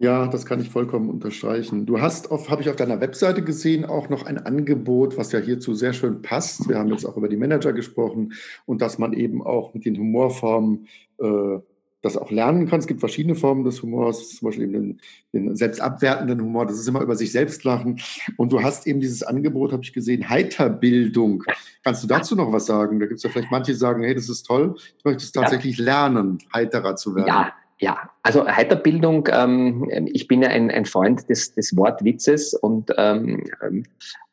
[0.00, 1.86] Ja, das kann ich vollkommen unterstreichen.
[1.86, 5.72] Du hast, habe ich auf deiner Webseite gesehen, auch noch ein Angebot, was ja hierzu
[5.74, 6.68] sehr schön passt.
[6.68, 8.32] Wir haben jetzt auch über die Manager gesprochen
[8.66, 10.88] und dass man eben auch mit den Humorformen
[11.18, 11.58] äh,
[12.04, 12.80] das auch lernen kann.
[12.80, 15.00] Es gibt verschiedene Formen des Humors, zum Beispiel eben den,
[15.32, 18.00] den selbstabwertenden Humor, das ist immer über sich selbst lachen.
[18.36, 21.44] Und du hast eben dieses Angebot, habe ich gesehen, Heiterbildung.
[21.82, 23.00] Kannst du dazu noch was sagen?
[23.00, 25.32] Da gibt es ja vielleicht manche, die sagen, hey, das ist toll, ich möchte es
[25.32, 25.84] tatsächlich ja.
[25.84, 27.28] lernen, heiterer zu werden.
[27.28, 32.90] Ja, ja, also Heiterbildung, ähm, ich bin ja ein, ein Freund des, des Wortwitzes und
[32.96, 33.42] ähm,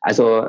[0.00, 0.46] also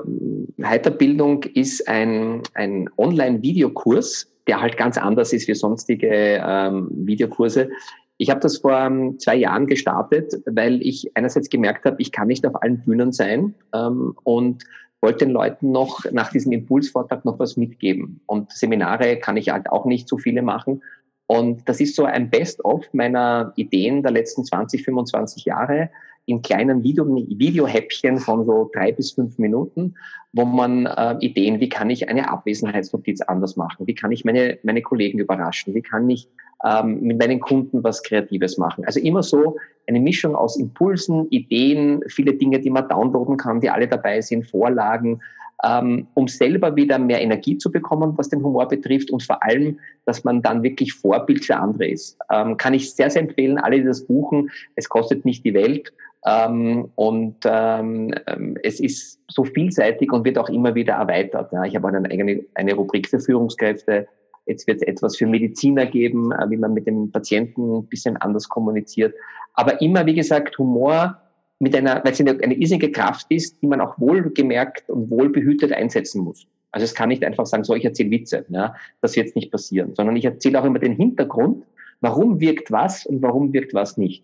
[0.62, 7.70] Heiterbildung ist ein, ein Online-Videokurs, der halt ganz anders ist wie sonstige ähm, Videokurse.
[8.18, 12.28] Ich habe das vor ähm, zwei Jahren gestartet, weil ich einerseits gemerkt habe, ich kann
[12.28, 14.64] nicht auf allen Bühnen sein ähm, und
[15.02, 18.22] wollte den Leuten noch nach diesem Impulsvortrag noch was mitgeben.
[18.26, 20.82] Und Seminare kann ich halt auch nicht so viele machen.
[21.28, 25.90] Und das ist so ein Best-of meiner Ideen der letzten 20, 25 Jahre
[26.26, 29.96] in kleinen Video, Videohäppchen von so drei bis fünf Minuten,
[30.32, 34.58] wo man äh, Ideen, wie kann ich eine Abwesenheitsnotiz anders machen, wie kann ich meine,
[34.64, 36.30] meine Kollegen überraschen, wie kann ich
[36.64, 38.86] ähm, mit meinen Kunden was Kreatives machen.
[38.86, 39.58] Also immer so
[39.88, 44.48] eine Mischung aus Impulsen, Ideen, viele Dinge, die man downloaden kann, die alle dabei sind,
[44.48, 45.20] Vorlagen,
[45.64, 49.80] ähm, um selber wieder mehr Energie zu bekommen, was den Humor betrifft und vor allem,
[50.06, 52.18] dass man dann wirklich Vorbild für andere ist.
[52.32, 54.50] Ähm, kann ich sehr, sehr empfehlen, alle, die das buchen.
[54.76, 55.94] Es kostet nicht die Welt.
[56.26, 61.52] Ähm, und ähm, ähm, es ist so vielseitig und wird auch immer wieder erweitert.
[61.52, 61.64] Ja.
[61.66, 64.08] Ich habe eine eigene eine Rubrik für Führungskräfte.
[64.46, 68.18] Jetzt wird es etwas für Mediziner geben, äh, wie man mit dem Patienten ein bisschen
[68.18, 69.14] anders kommuniziert.
[69.54, 71.18] Aber immer, wie gesagt, Humor
[71.60, 75.72] mit einer, weil es eine, eine irrsinnige Kraft ist, die man auch wohlgemerkt und wohlbehütet
[75.74, 76.48] einsetzen muss.
[76.72, 79.94] Also es kann nicht einfach sagen, so ich erzähle Witze, ja, das wird nicht passieren,
[79.96, 81.66] sondern ich erzähle auch immer den Hintergrund,
[82.02, 84.24] warum wirkt was und warum wirkt was nicht.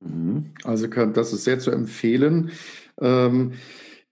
[0.00, 0.52] Mhm.
[0.64, 2.50] Also das ist sehr zu empfehlen.
[3.00, 3.52] Ähm,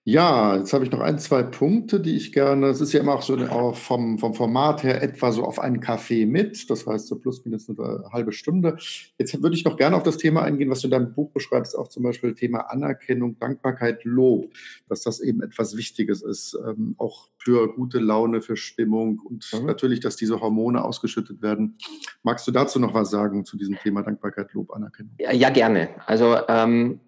[0.09, 3.13] ja, jetzt habe ich noch ein, zwei Punkte, die ich gerne, es ist ja immer
[3.13, 7.09] auch so auch vom, vom Format her etwa so auf einen Kaffee mit, das heißt
[7.09, 8.79] so plus minus eine halbe Stunde.
[9.19, 11.77] Jetzt würde ich noch gerne auf das Thema eingehen, was du in deinem Buch beschreibst,
[11.77, 14.51] auch zum Beispiel Thema Anerkennung, Dankbarkeit, Lob,
[14.89, 19.67] dass das eben etwas Wichtiges ist, ähm, auch für gute Laune, für Stimmung und mhm.
[19.67, 21.77] natürlich, dass diese Hormone ausgeschüttet werden.
[22.23, 25.13] Magst du dazu noch was sagen zu diesem Thema Dankbarkeit, Lob, Anerkennung?
[25.19, 25.91] Ja, ja gerne.
[26.07, 27.01] Also ähm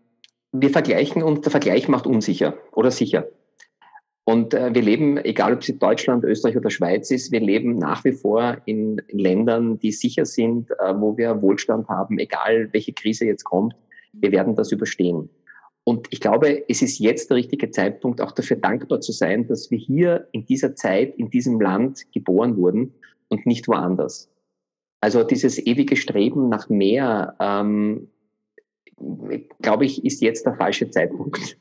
[0.52, 3.28] wir vergleichen und der Vergleich macht unsicher oder sicher.
[4.24, 8.04] Und äh, wir leben, egal ob es Deutschland, Österreich oder Schweiz ist, wir leben nach
[8.04, 12.92] wie vor in, in Ländern, die sicher sind, äh, wo wir Wohlstand haben, egal welche
[12.92, 13.74] Krise jetzt kommt.
[14.12, 15.30] Wir werden das überstehen.
[15.84, 19.70] Und ich glaube, es ist jetzt der richtige Zeitpunkt, auch dafür dankbar zu sein, dass
[19.70, 22.94] wir hier in dieser Zeit, in diesem Land geboren wurden
[23.28, 24.30] und nicht woanders.
[25.00, 28.08] Also dieses ewige Streben nach mehr, ähm,
[29.60, 31.58] glaube ich, ist jetzt der falsche Zeitpunkt.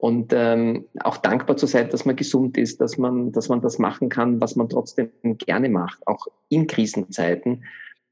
[0.00, 3.80] Und ähm, auch dankbar zu sein, dass man gesund ist, dass man, dass man das
[3.80, 7.64] machen kann, was man trotzdem gerne macht, auch in Krisenzeiten.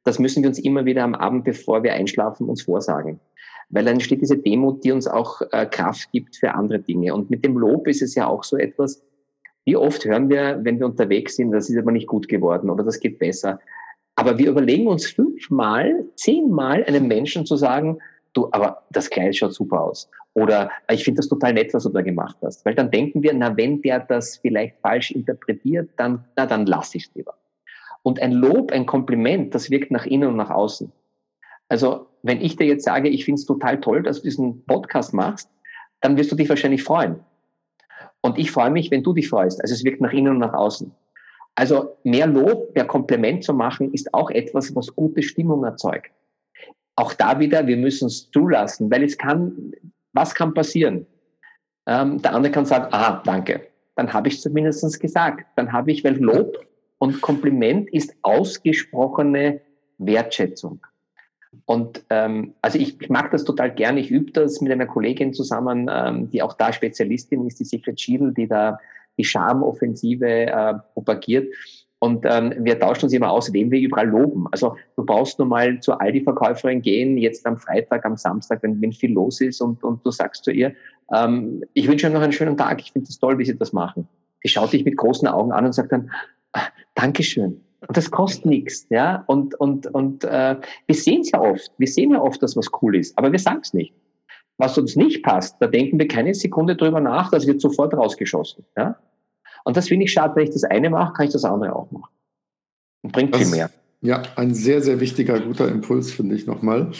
[0.02, 3.20] Das müssen wir uns immer wieder am Abend, bevor wir einschlafen, uns vorsagen.
[3.68, 7.14] Weil dann steht diese Demut, die uns auch äh, Kraft gibt für andere Dinge.
[7.14, 9.02] Und mit dem Lob ist es ja auch so etwas,
[9.64, 12.84] wie oft hören wir, wenn wir unterwegs sind, das ist aber nicht gut geworden oder
[12.84, 13.60] das geht besser.
[14.14, 17.98] Aber wir überlegen uns fünfmal, zehnmal einem Menschen zu sagen,
[18.36, 20.10] du, aber das Kleid schaut super aus.
[20.34, 22.64] Oder ich finde das total nett, was du da gemacht hast.
[22.64, 26.94] Weil dann denken wir, na, wenn der das vielleicht falsch interpretiert, dann, na, dann lass
[26.94, 27.34] ich es lieber.
[28.02, 30.92] Und ein Lob, ein Kompliment, das wirkt nach innen und nach außen.
[31.68, 35.14] Also wenn ich dir jetzt sage, ich finde es total toll, dass du diesen Podcast
[35.14, 35.50] machst,
[36.00, 37.20] dann wirst du dich wahrscheinlich freuen.
[38.20, 39.60] Und ich freue mich, wenn du dich freust.
[39.60, 40.92] Also es wirkt nach innen und nach außen.
[41.54, 46.10] Also mehr Lob, mehr Kompliment zu machen, ist auch etwas, was gute Stimmung erzeugt.
[46.96, 49.72] Auch da wieder, wir müssen es zulassen, weil es kann,
[50.12, 51.06] was kann passieren?
[51.86, 53.68] Ähm, der andere kann sagen, ah, danke.
[53.94, 55.46] Dann habe ich zumindest gesagt.
[55.56, 56.56] Dann habe ich, weil Lob
[56.98, 59.60] und Kompliment ist ausgesprochene
[59.98, 60.80] Wertschätzung.
[61.64, 64.00] Und ähm, also ich, ich mag das total gerne.
[64.00, 68.00] Ich übe das mit einer Kollegin zusammen, ähm, die auch da Spezialistin ist, die Secret
[68.00, 68.78] Schiedl, die da
[69.18, 71.52] die Charmoffensive äh, propagiert.
[71.98, 74.46] Und ähm, wir tauschen uns immer aus, wem wir überall loben.
[74.52, 78.92] Also du brauchst nur mal zur Aldi-Verkäuferin gehen, jetzt am Freitag, am Samstag, wenn, wenn
[78.92, 80.74] viel los ist und, und du sagst zu ihr,
[81.14, 83.72] ähm, ich wünsche dir noch einen schönen Tag, ich finde es toll, wie sie das
[83.72, 84.06] machen.
[84.44, 86.10] Die schaut dich mit großen Augen an und sagt dann,
[86.52, 87.62] ah, Dankeschön.
[87.86, 89.24] Und das kostet nichts, ja.
[89.26, 90.56] Und, und, und äh,
[90.86, 91.70] wir sehen es ja oft.
[91.78, 93.94] Wir sehen ja oft, dass was cool ist, aber wir sagen es nicht.
[94.58, 98.64] Was uns nicht passt, da denken wir keine Sekunde drüber nach, das wird sofort rausgeschossen.
[98.76, 98.98] Ja?
[99.64, 101.90] Und das finde ich schade, wenn ich das eine mache, kann ich das andere auch
[101.90, 102.12] machen.
[103.02, 103.70] Und bringt das, viel mehr.
[104.00, 106.92] Ja, ein sehr, sehr wichtiger, guter Impuls, finde ich nochmal.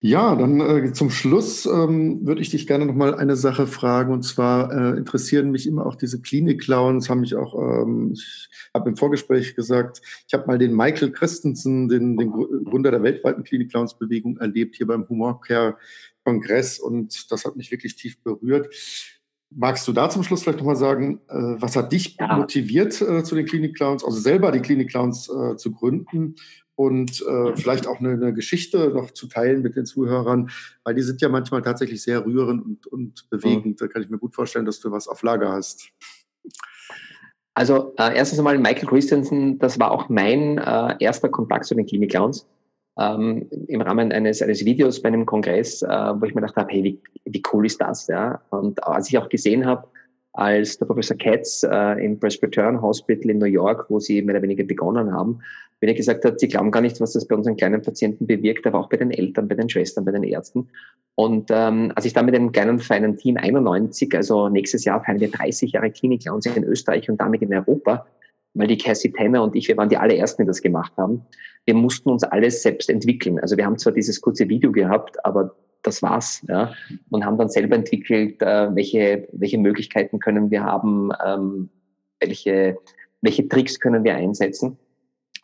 [0.00, 4.12] Ja, dann äh, zum Schluss ähm, würde ich dich gerne noch mal eine Sache fragen.
[4.12, 7.08] Und zwar äh, interessieren mich immer auch diese Klinik-Clowns.
[7.08, 11.88] Haben mich auch, ähm, ich habe im Vorgespräch gesagt, ich habe mal den Michael Christensen,
[11.88, 16.78] den, den Gründer der weltweiten Klinik-Clowns-Bewegung, erlebt hier beim Humorcare-Kongress.
[16.78, 18.72] Und das hat mich wirklich tief berührt.
[19.50, 22.36] Magst du da zum Schluss vielleicht nochmal sagen, äh, was hat dich ja.
[22.36, 26.36] motiviert äh, zu den Klinik-Clowns, also selber die Klinik-Clowns äh, zu gründen
[26.78, 30.50] und vielleicht auch eine, eine, Geschichte noch zu teilen mit den Zuhörern,
[30.84, 33.80] weil die sind ja manchmal tatsächlich sehr rührend und, und bewegend.
[33.80, 35.88] Da kann ich mir gut vorstellen, dass du was auf Lager hast.
[37.54, 41.86] Also äh, erstens einmal Michael Christensen, das war auch mein äh, erster Kontakt zu den
[41.86, 42.46] Klinik Clowns.
[42.98, 46.72] Ähm, im Rahmen eines, eines Videos bei einem Kongress, äh, wo ich mir gedacht habe,
[46.72, 48.06] hey, wie, wie cool ist das?
[48.06, 48.40] Ja?
[48.50, 49.86] Und als ich auch gesehen habe,
[50.32, 54.42] als der Professor Katz äh, im Presbyterian Hospital in New York, wo sie mehr oder
[54.42, 55.40] weniger begonnen haben,
[55.80, 58.66] wenn er gesagt hat, sie glauben gar nicht, was das bei unseren kleinen Patienten bewirkt,
[58.66, 60.68] aber auch bei den Eltern, bei den Schwestern, bei den Ärzten.
[61.14, 65.20] Und ähm, als ich dann mit einem kleinen feinen Team 91, also nächstes Jahr feiern
[65.20, 68.06] wir 30 Jahre Klinik Clowns in Österreich und damit in Europa,
[68.54, 71.22] weil die Cassie Tanner und ich, wir waren die allerersten, die das gemacht haben.
[71.66, 73.38] Wir mussten uns alles selbst entwickeln.
[73.40, 76.72] Also wir haben zwar dieses kurze Video gehabt, aber das war's, ja.
[77.10, 81.68] Und haben dann selber entwickelt, äh, welche, welche Möglichkeiten können wir haben, ähm,
[82.20, 82.78] welche,
[83.20, 84.78] welche Tricks können wir einsetzen.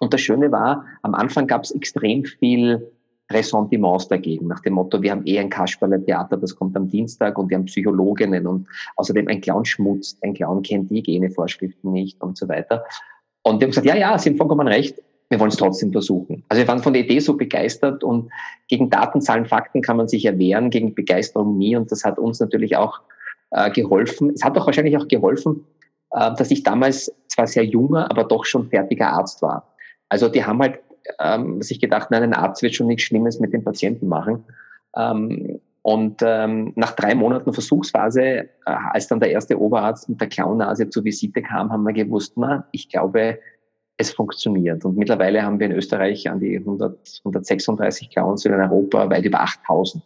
[0.01, 2.91] Und das Schöne war, am Anfang gab es extrem viel
[3.31, 7.49] Ressentiments dagegen, nach dem Motto, wir haben eh ein Kasperle-Theater, das kommt am Dienstag und
[7.49, 12.37] wir haben Psychologinnen und außerdem ein Clown schmutzt, ein Clown kennt die Hygienevorschriften nicht und
[12.37, 12.85] so weiter.
[13.43, 15.01] Und wir haben gesagt, ja, ja, Sie haben vollkommen recht,
[15.33, 16.45] wir wollen es trotzdem versuchen.
[16.49, 18.31] Also wir waren von der Idee so begeistert und
[18.69, 22.39] gegen Daten, Zahlen, Fakten kann man sich erwehren, gegen Begeisterung nie und das hat uns
[22.39, 23.01] natürlich auch
[23.51, 24.31] äh, geholfen.
[24.31, 25.65] Es hat auch wahrscheinlich auch geholfen,
[26.11, 29.75] äh, dass ich damals zwar sehr junger, aber doch schon fertiger Arzt war.
[30.11, 30.81] Also die haben halt
[31.19, 34.45] ähm, sich gedacht, nein, ein Arzt wird schon nichts Schlimmes mit den Patienten machen.
[34.95, 40.29] Ähm, und ähm, nach drei Monaten Versuchsphase, äh, als dann der erste Oberarzt mit der
[40.29, 43.39] Clownnase zur Visite kam, haben wir gewusst, na, ich glaube,
[43.97, 44.85] es funktioniert.
[44.85, 49.41] Und mittlerweile haben wir in Österreich an die 100, 136 Clowns in Europa weit über
[49.43, 50.03] 8000.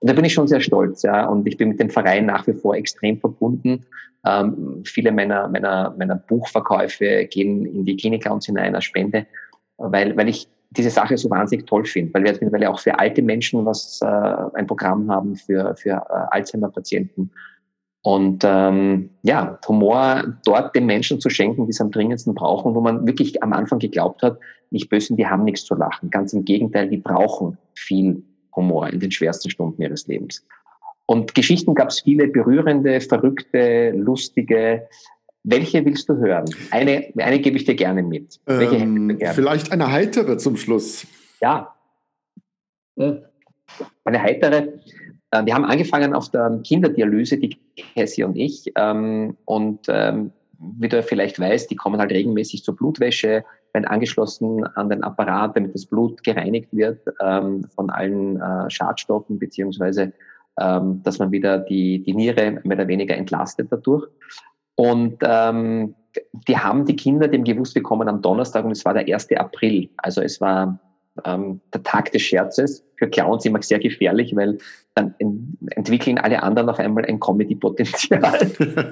[0.00, 1.26] Und da bin ich schon sehr stolz, ja.
[1.26, 3.84] Und ich bin mit dem Verein nach wie vor extrem verbunden.
[4.26, 9.26] Ähm, viele meiner, meiner, meiner Buchverkäufe gehen in die Klinik-Clowns hinein als Spende
[9.78, 13.22] weil, weil ich diese Sache so wahnsinnig toll finde, weil wir mittlerweile auch für alte
[13.22, 17.30] Menschen was äh, ein Programm haben für, für äh, Alzheimer-Patienten.
[18.08, 22.80] Und ähm, ja, Humor dort den Menschen zu schenken, die es am dringendsten brauchen, wo
[22.80, 24.38] man wirklich am Anfang geglaubt hat,
[24.70, 26.08] nicht böse, die haben nichts zu lachen.
[26.08, 28.22] Ganz im Gegenteil, die brauchen viel
[28.56, 30.42] Humor in den schwersten Stunden ihres Lebens.
[31.04, 34.88] Und Geschichten gab es viele berührende, verrückte, lustige,
[35.44, 36.46] welche willst du hören?
[36.70, 38.40] Eine, eine gebe ich dir gerne mit.
[38.46, 39.34] Welche ähm, gerne?
[39.34, 41.06] Vielleicht eine heitere zum Schluss.
[41.42, 41.74] Ja.
[42.96, 44.80] Eine heitere.
[45.30, 47.56] Äh, wir haben angefangen auf der Kinderdialyse, die
[47.94, 48.72] Cassie und ich.
[48.76, 54.64] Ähm, und ähm, wie du vielleicht weißt, die kommen halt regelmäßig zur Blutwäsche, werden angeschlossen
[54.74, 60.12] an den Apparat, damit das Blut gereinigt wird von allen äh, Schadstoffen, beziehungsweise
[60.56, 64.08] dass man wieder die, die Niere mehr oder weniger entlastet dadurch.
[64.74, 65.94] Und ähm,
[66.48, 69.30] die haben die Kinder dem gewusst, wir kommen am Donnerstag und es war der 1.
[69.36, 69.88] April.
[69.98, 70.80] Also es war
[71.24, 72.84] ähm, der Tag des Scherzes.
[72.96, 74.58] Für Clowns immer sehr gefährlich, weil
[74.94, 75.14] dann
[75.70, 78.50] entwickeln alle anderen auf einmal ein Comedy-Potenzial.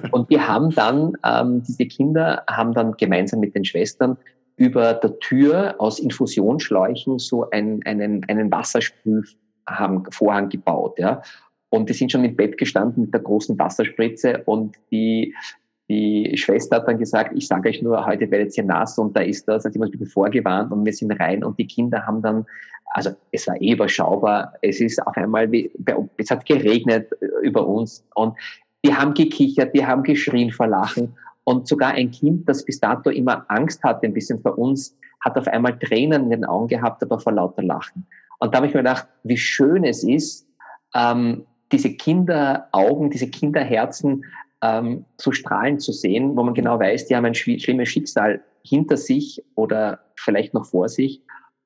[0.13, 4.17] und wir haben dann, ähm, diese Kinder haben dann gemeinsam mit den Schwestern
[4.57, 10.99] über der Tür aus Infusionsschläuchen so ein, einen, einen Wassersprühvorhang gebaut.
[10.99, 11.23] Ja.
[11.69, 15.35] Und die sind schon im Bett gestanden mit der großen Wasserspritze und die,
[15.89, 19.21] die Schwester hat dann gesagt, ich sage euch nur, heute werdet ihr nass und da
[19.21, 22.45] ist das, hat jemand vorgewarnt und wir sind rein und die Kinder haben dann,
[22.87, 25.71] also es war eh überschaubar, es ist auf einmal, wie,
[26.17, 27.11] es hat geregnet
[27.43, 28.35] über uns und
[28.85, 33.11] die haben gekichert, die haben geschrien vor Lachen und sogar ein Kind, das bis dato
[33.11, 37.03] immer Angst hatte, ein bisschen vor uns, hat auf einmal Tränen in den Augen gehabt,
[37.03, 38.07] aber vor lauter Lachen.
[38.39, 40.49] Und da habe ich mir gedacht, wie schön es ist,
[40.95, 44.25] ähm, diese Kinderaugen, diese Kinderherzen
[44.67, 48.97] ähm, so strahlen zu sehen, wo man genau weiß, die haben ein schlimmes Schicksal hinter
[48.97, 51.23] sich oder vielleicht noch vor sich.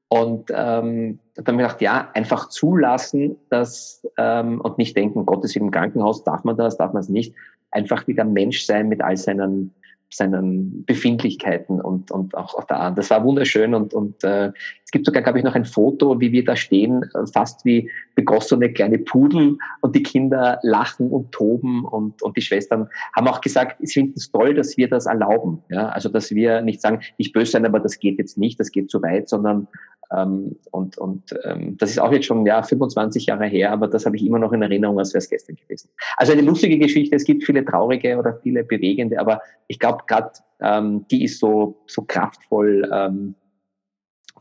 [0.08, 5.54] Und ähm, dann habe ich gedacht, ja, einfach zulassen, dass ähm, und nicht denken, Gottes
[5.54, 7.34] im Krankenhaus darf man das, darf man es nicht.
[7.70, 9.72] Einfach wieder Mensch sein mit all seinen
[10.10, 12.98] seinen Befindlichkeiten und, und auch auf der Art.
[12.98, 14.52] Das war wunderschön und, und äh,
[14.84, 17.88] es gibt sogar, glaube ich, noch ein Foto, wie wir da stehen, äh, fast wie
[18.16, 23.40] begossene kleine Pudel und die Kinder lachen und toben und, und die Schwestern haben auch
[23.40, 25.62] gesagt, sie finden es toll, dass wir das erlauben.
[25.68, 25.90] Ja?
[25.90, 28.90] Also, dass wir nicht sagen, nicht böse sein, aber das geht jetzt nicht, das geht
[28.90, 29.68] zu weit, sondern
[30.12, 34.06] ähm, und und ähm, das ist auch jetzt schon ja 25 Jahre her, aber das
[34.06, 35.88] habe ich immer noch in Erinnerung, als wäre es gestern gewesen.
[36.16, 37.14] Also eine lustige Geschichte.
[37.14, 41.82] Es gibt viele traurige oder viele bewegende, aber ich glaube gerade ähm, die ist so
[41.86, 43.34] so kraftvoll ähm,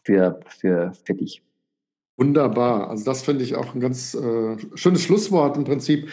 [0.04, 1.42] für für für dich.
[2.20, 2.90] Wunderbar.
[2.90, 6.10] Also das finde ich auch ein ganz äh, schönes Schlusswort im Prinzip,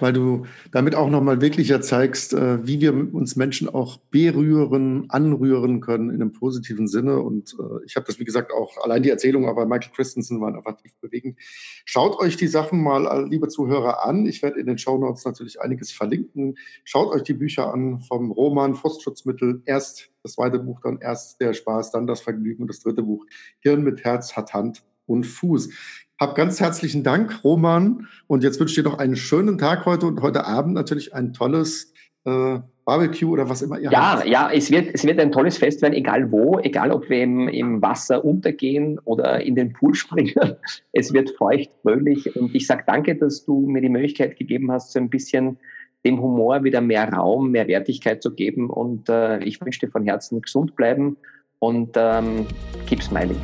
[0.00, 5.82] weil du damit auch nochmal wirklich zeigst, äh, wie wir uns Menschen auch berühren, anrühren
[5.82, 7.20] können in einem positiven Sinne.
[7.20, 10.56] Und äh, ich habe das, wie gesagt, auch allein die Erzählung, aber Michael Christensen waren
[10.56, 11.38] einfach tief bewegend.
[11.84, 14.24] Schaut euch die Sachen mal, äh, liebe Zuhörer, an.
[14.24, 16.56] Ich werde in den Show Notes natürlich einiges verlinken.
[16.84, 19.60] Schaut euch die Bücher an vom Roman Frustschutzmittel.
[19.66, 23.26] Erst das zweite Buch, dann erst der Spaß, dann das Vergnügen und das dritte Buch
[23.60, 25.70] Hirn mit Herz hat Hand und Fuß.
[26.18, 28.06] Hab ganz herzlichen Dank, Roman.
[28.26, 31.32] Und jetzt wünsche ich dir noch einen schönen Tag heute und heute Abend natürlich ein
[31.32, 31.92] tolles
[32.24, 34.26] äh, Barbecue oder was immer ihr ja, habt.
[34.26, 37.48] Ja, es wird, es wird ein tolles Fest werden, egal wo, egal ob wir im,
[37.48, 40.34] im Wasser untergehen oder in den Pool springen.
[40.92, 42.36] Es wird feucht, fröhlich.
[42.36, 45.56] Und ich sage danke, dass du mir die Möglichkeit gegeben hast, so ein bisschen
[46.04, 48.68] dem Humor wieder mehr Raum, mehr Wertigkeit zu geben.
[48.68, 51.16] Und äh, ich wünsche dir von Herzen gesund bleiben
[51.60, 52.46] und ähm,
[52.86, 53.36] keep smiling.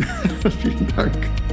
[0.62, 1.49] Vielen Dank.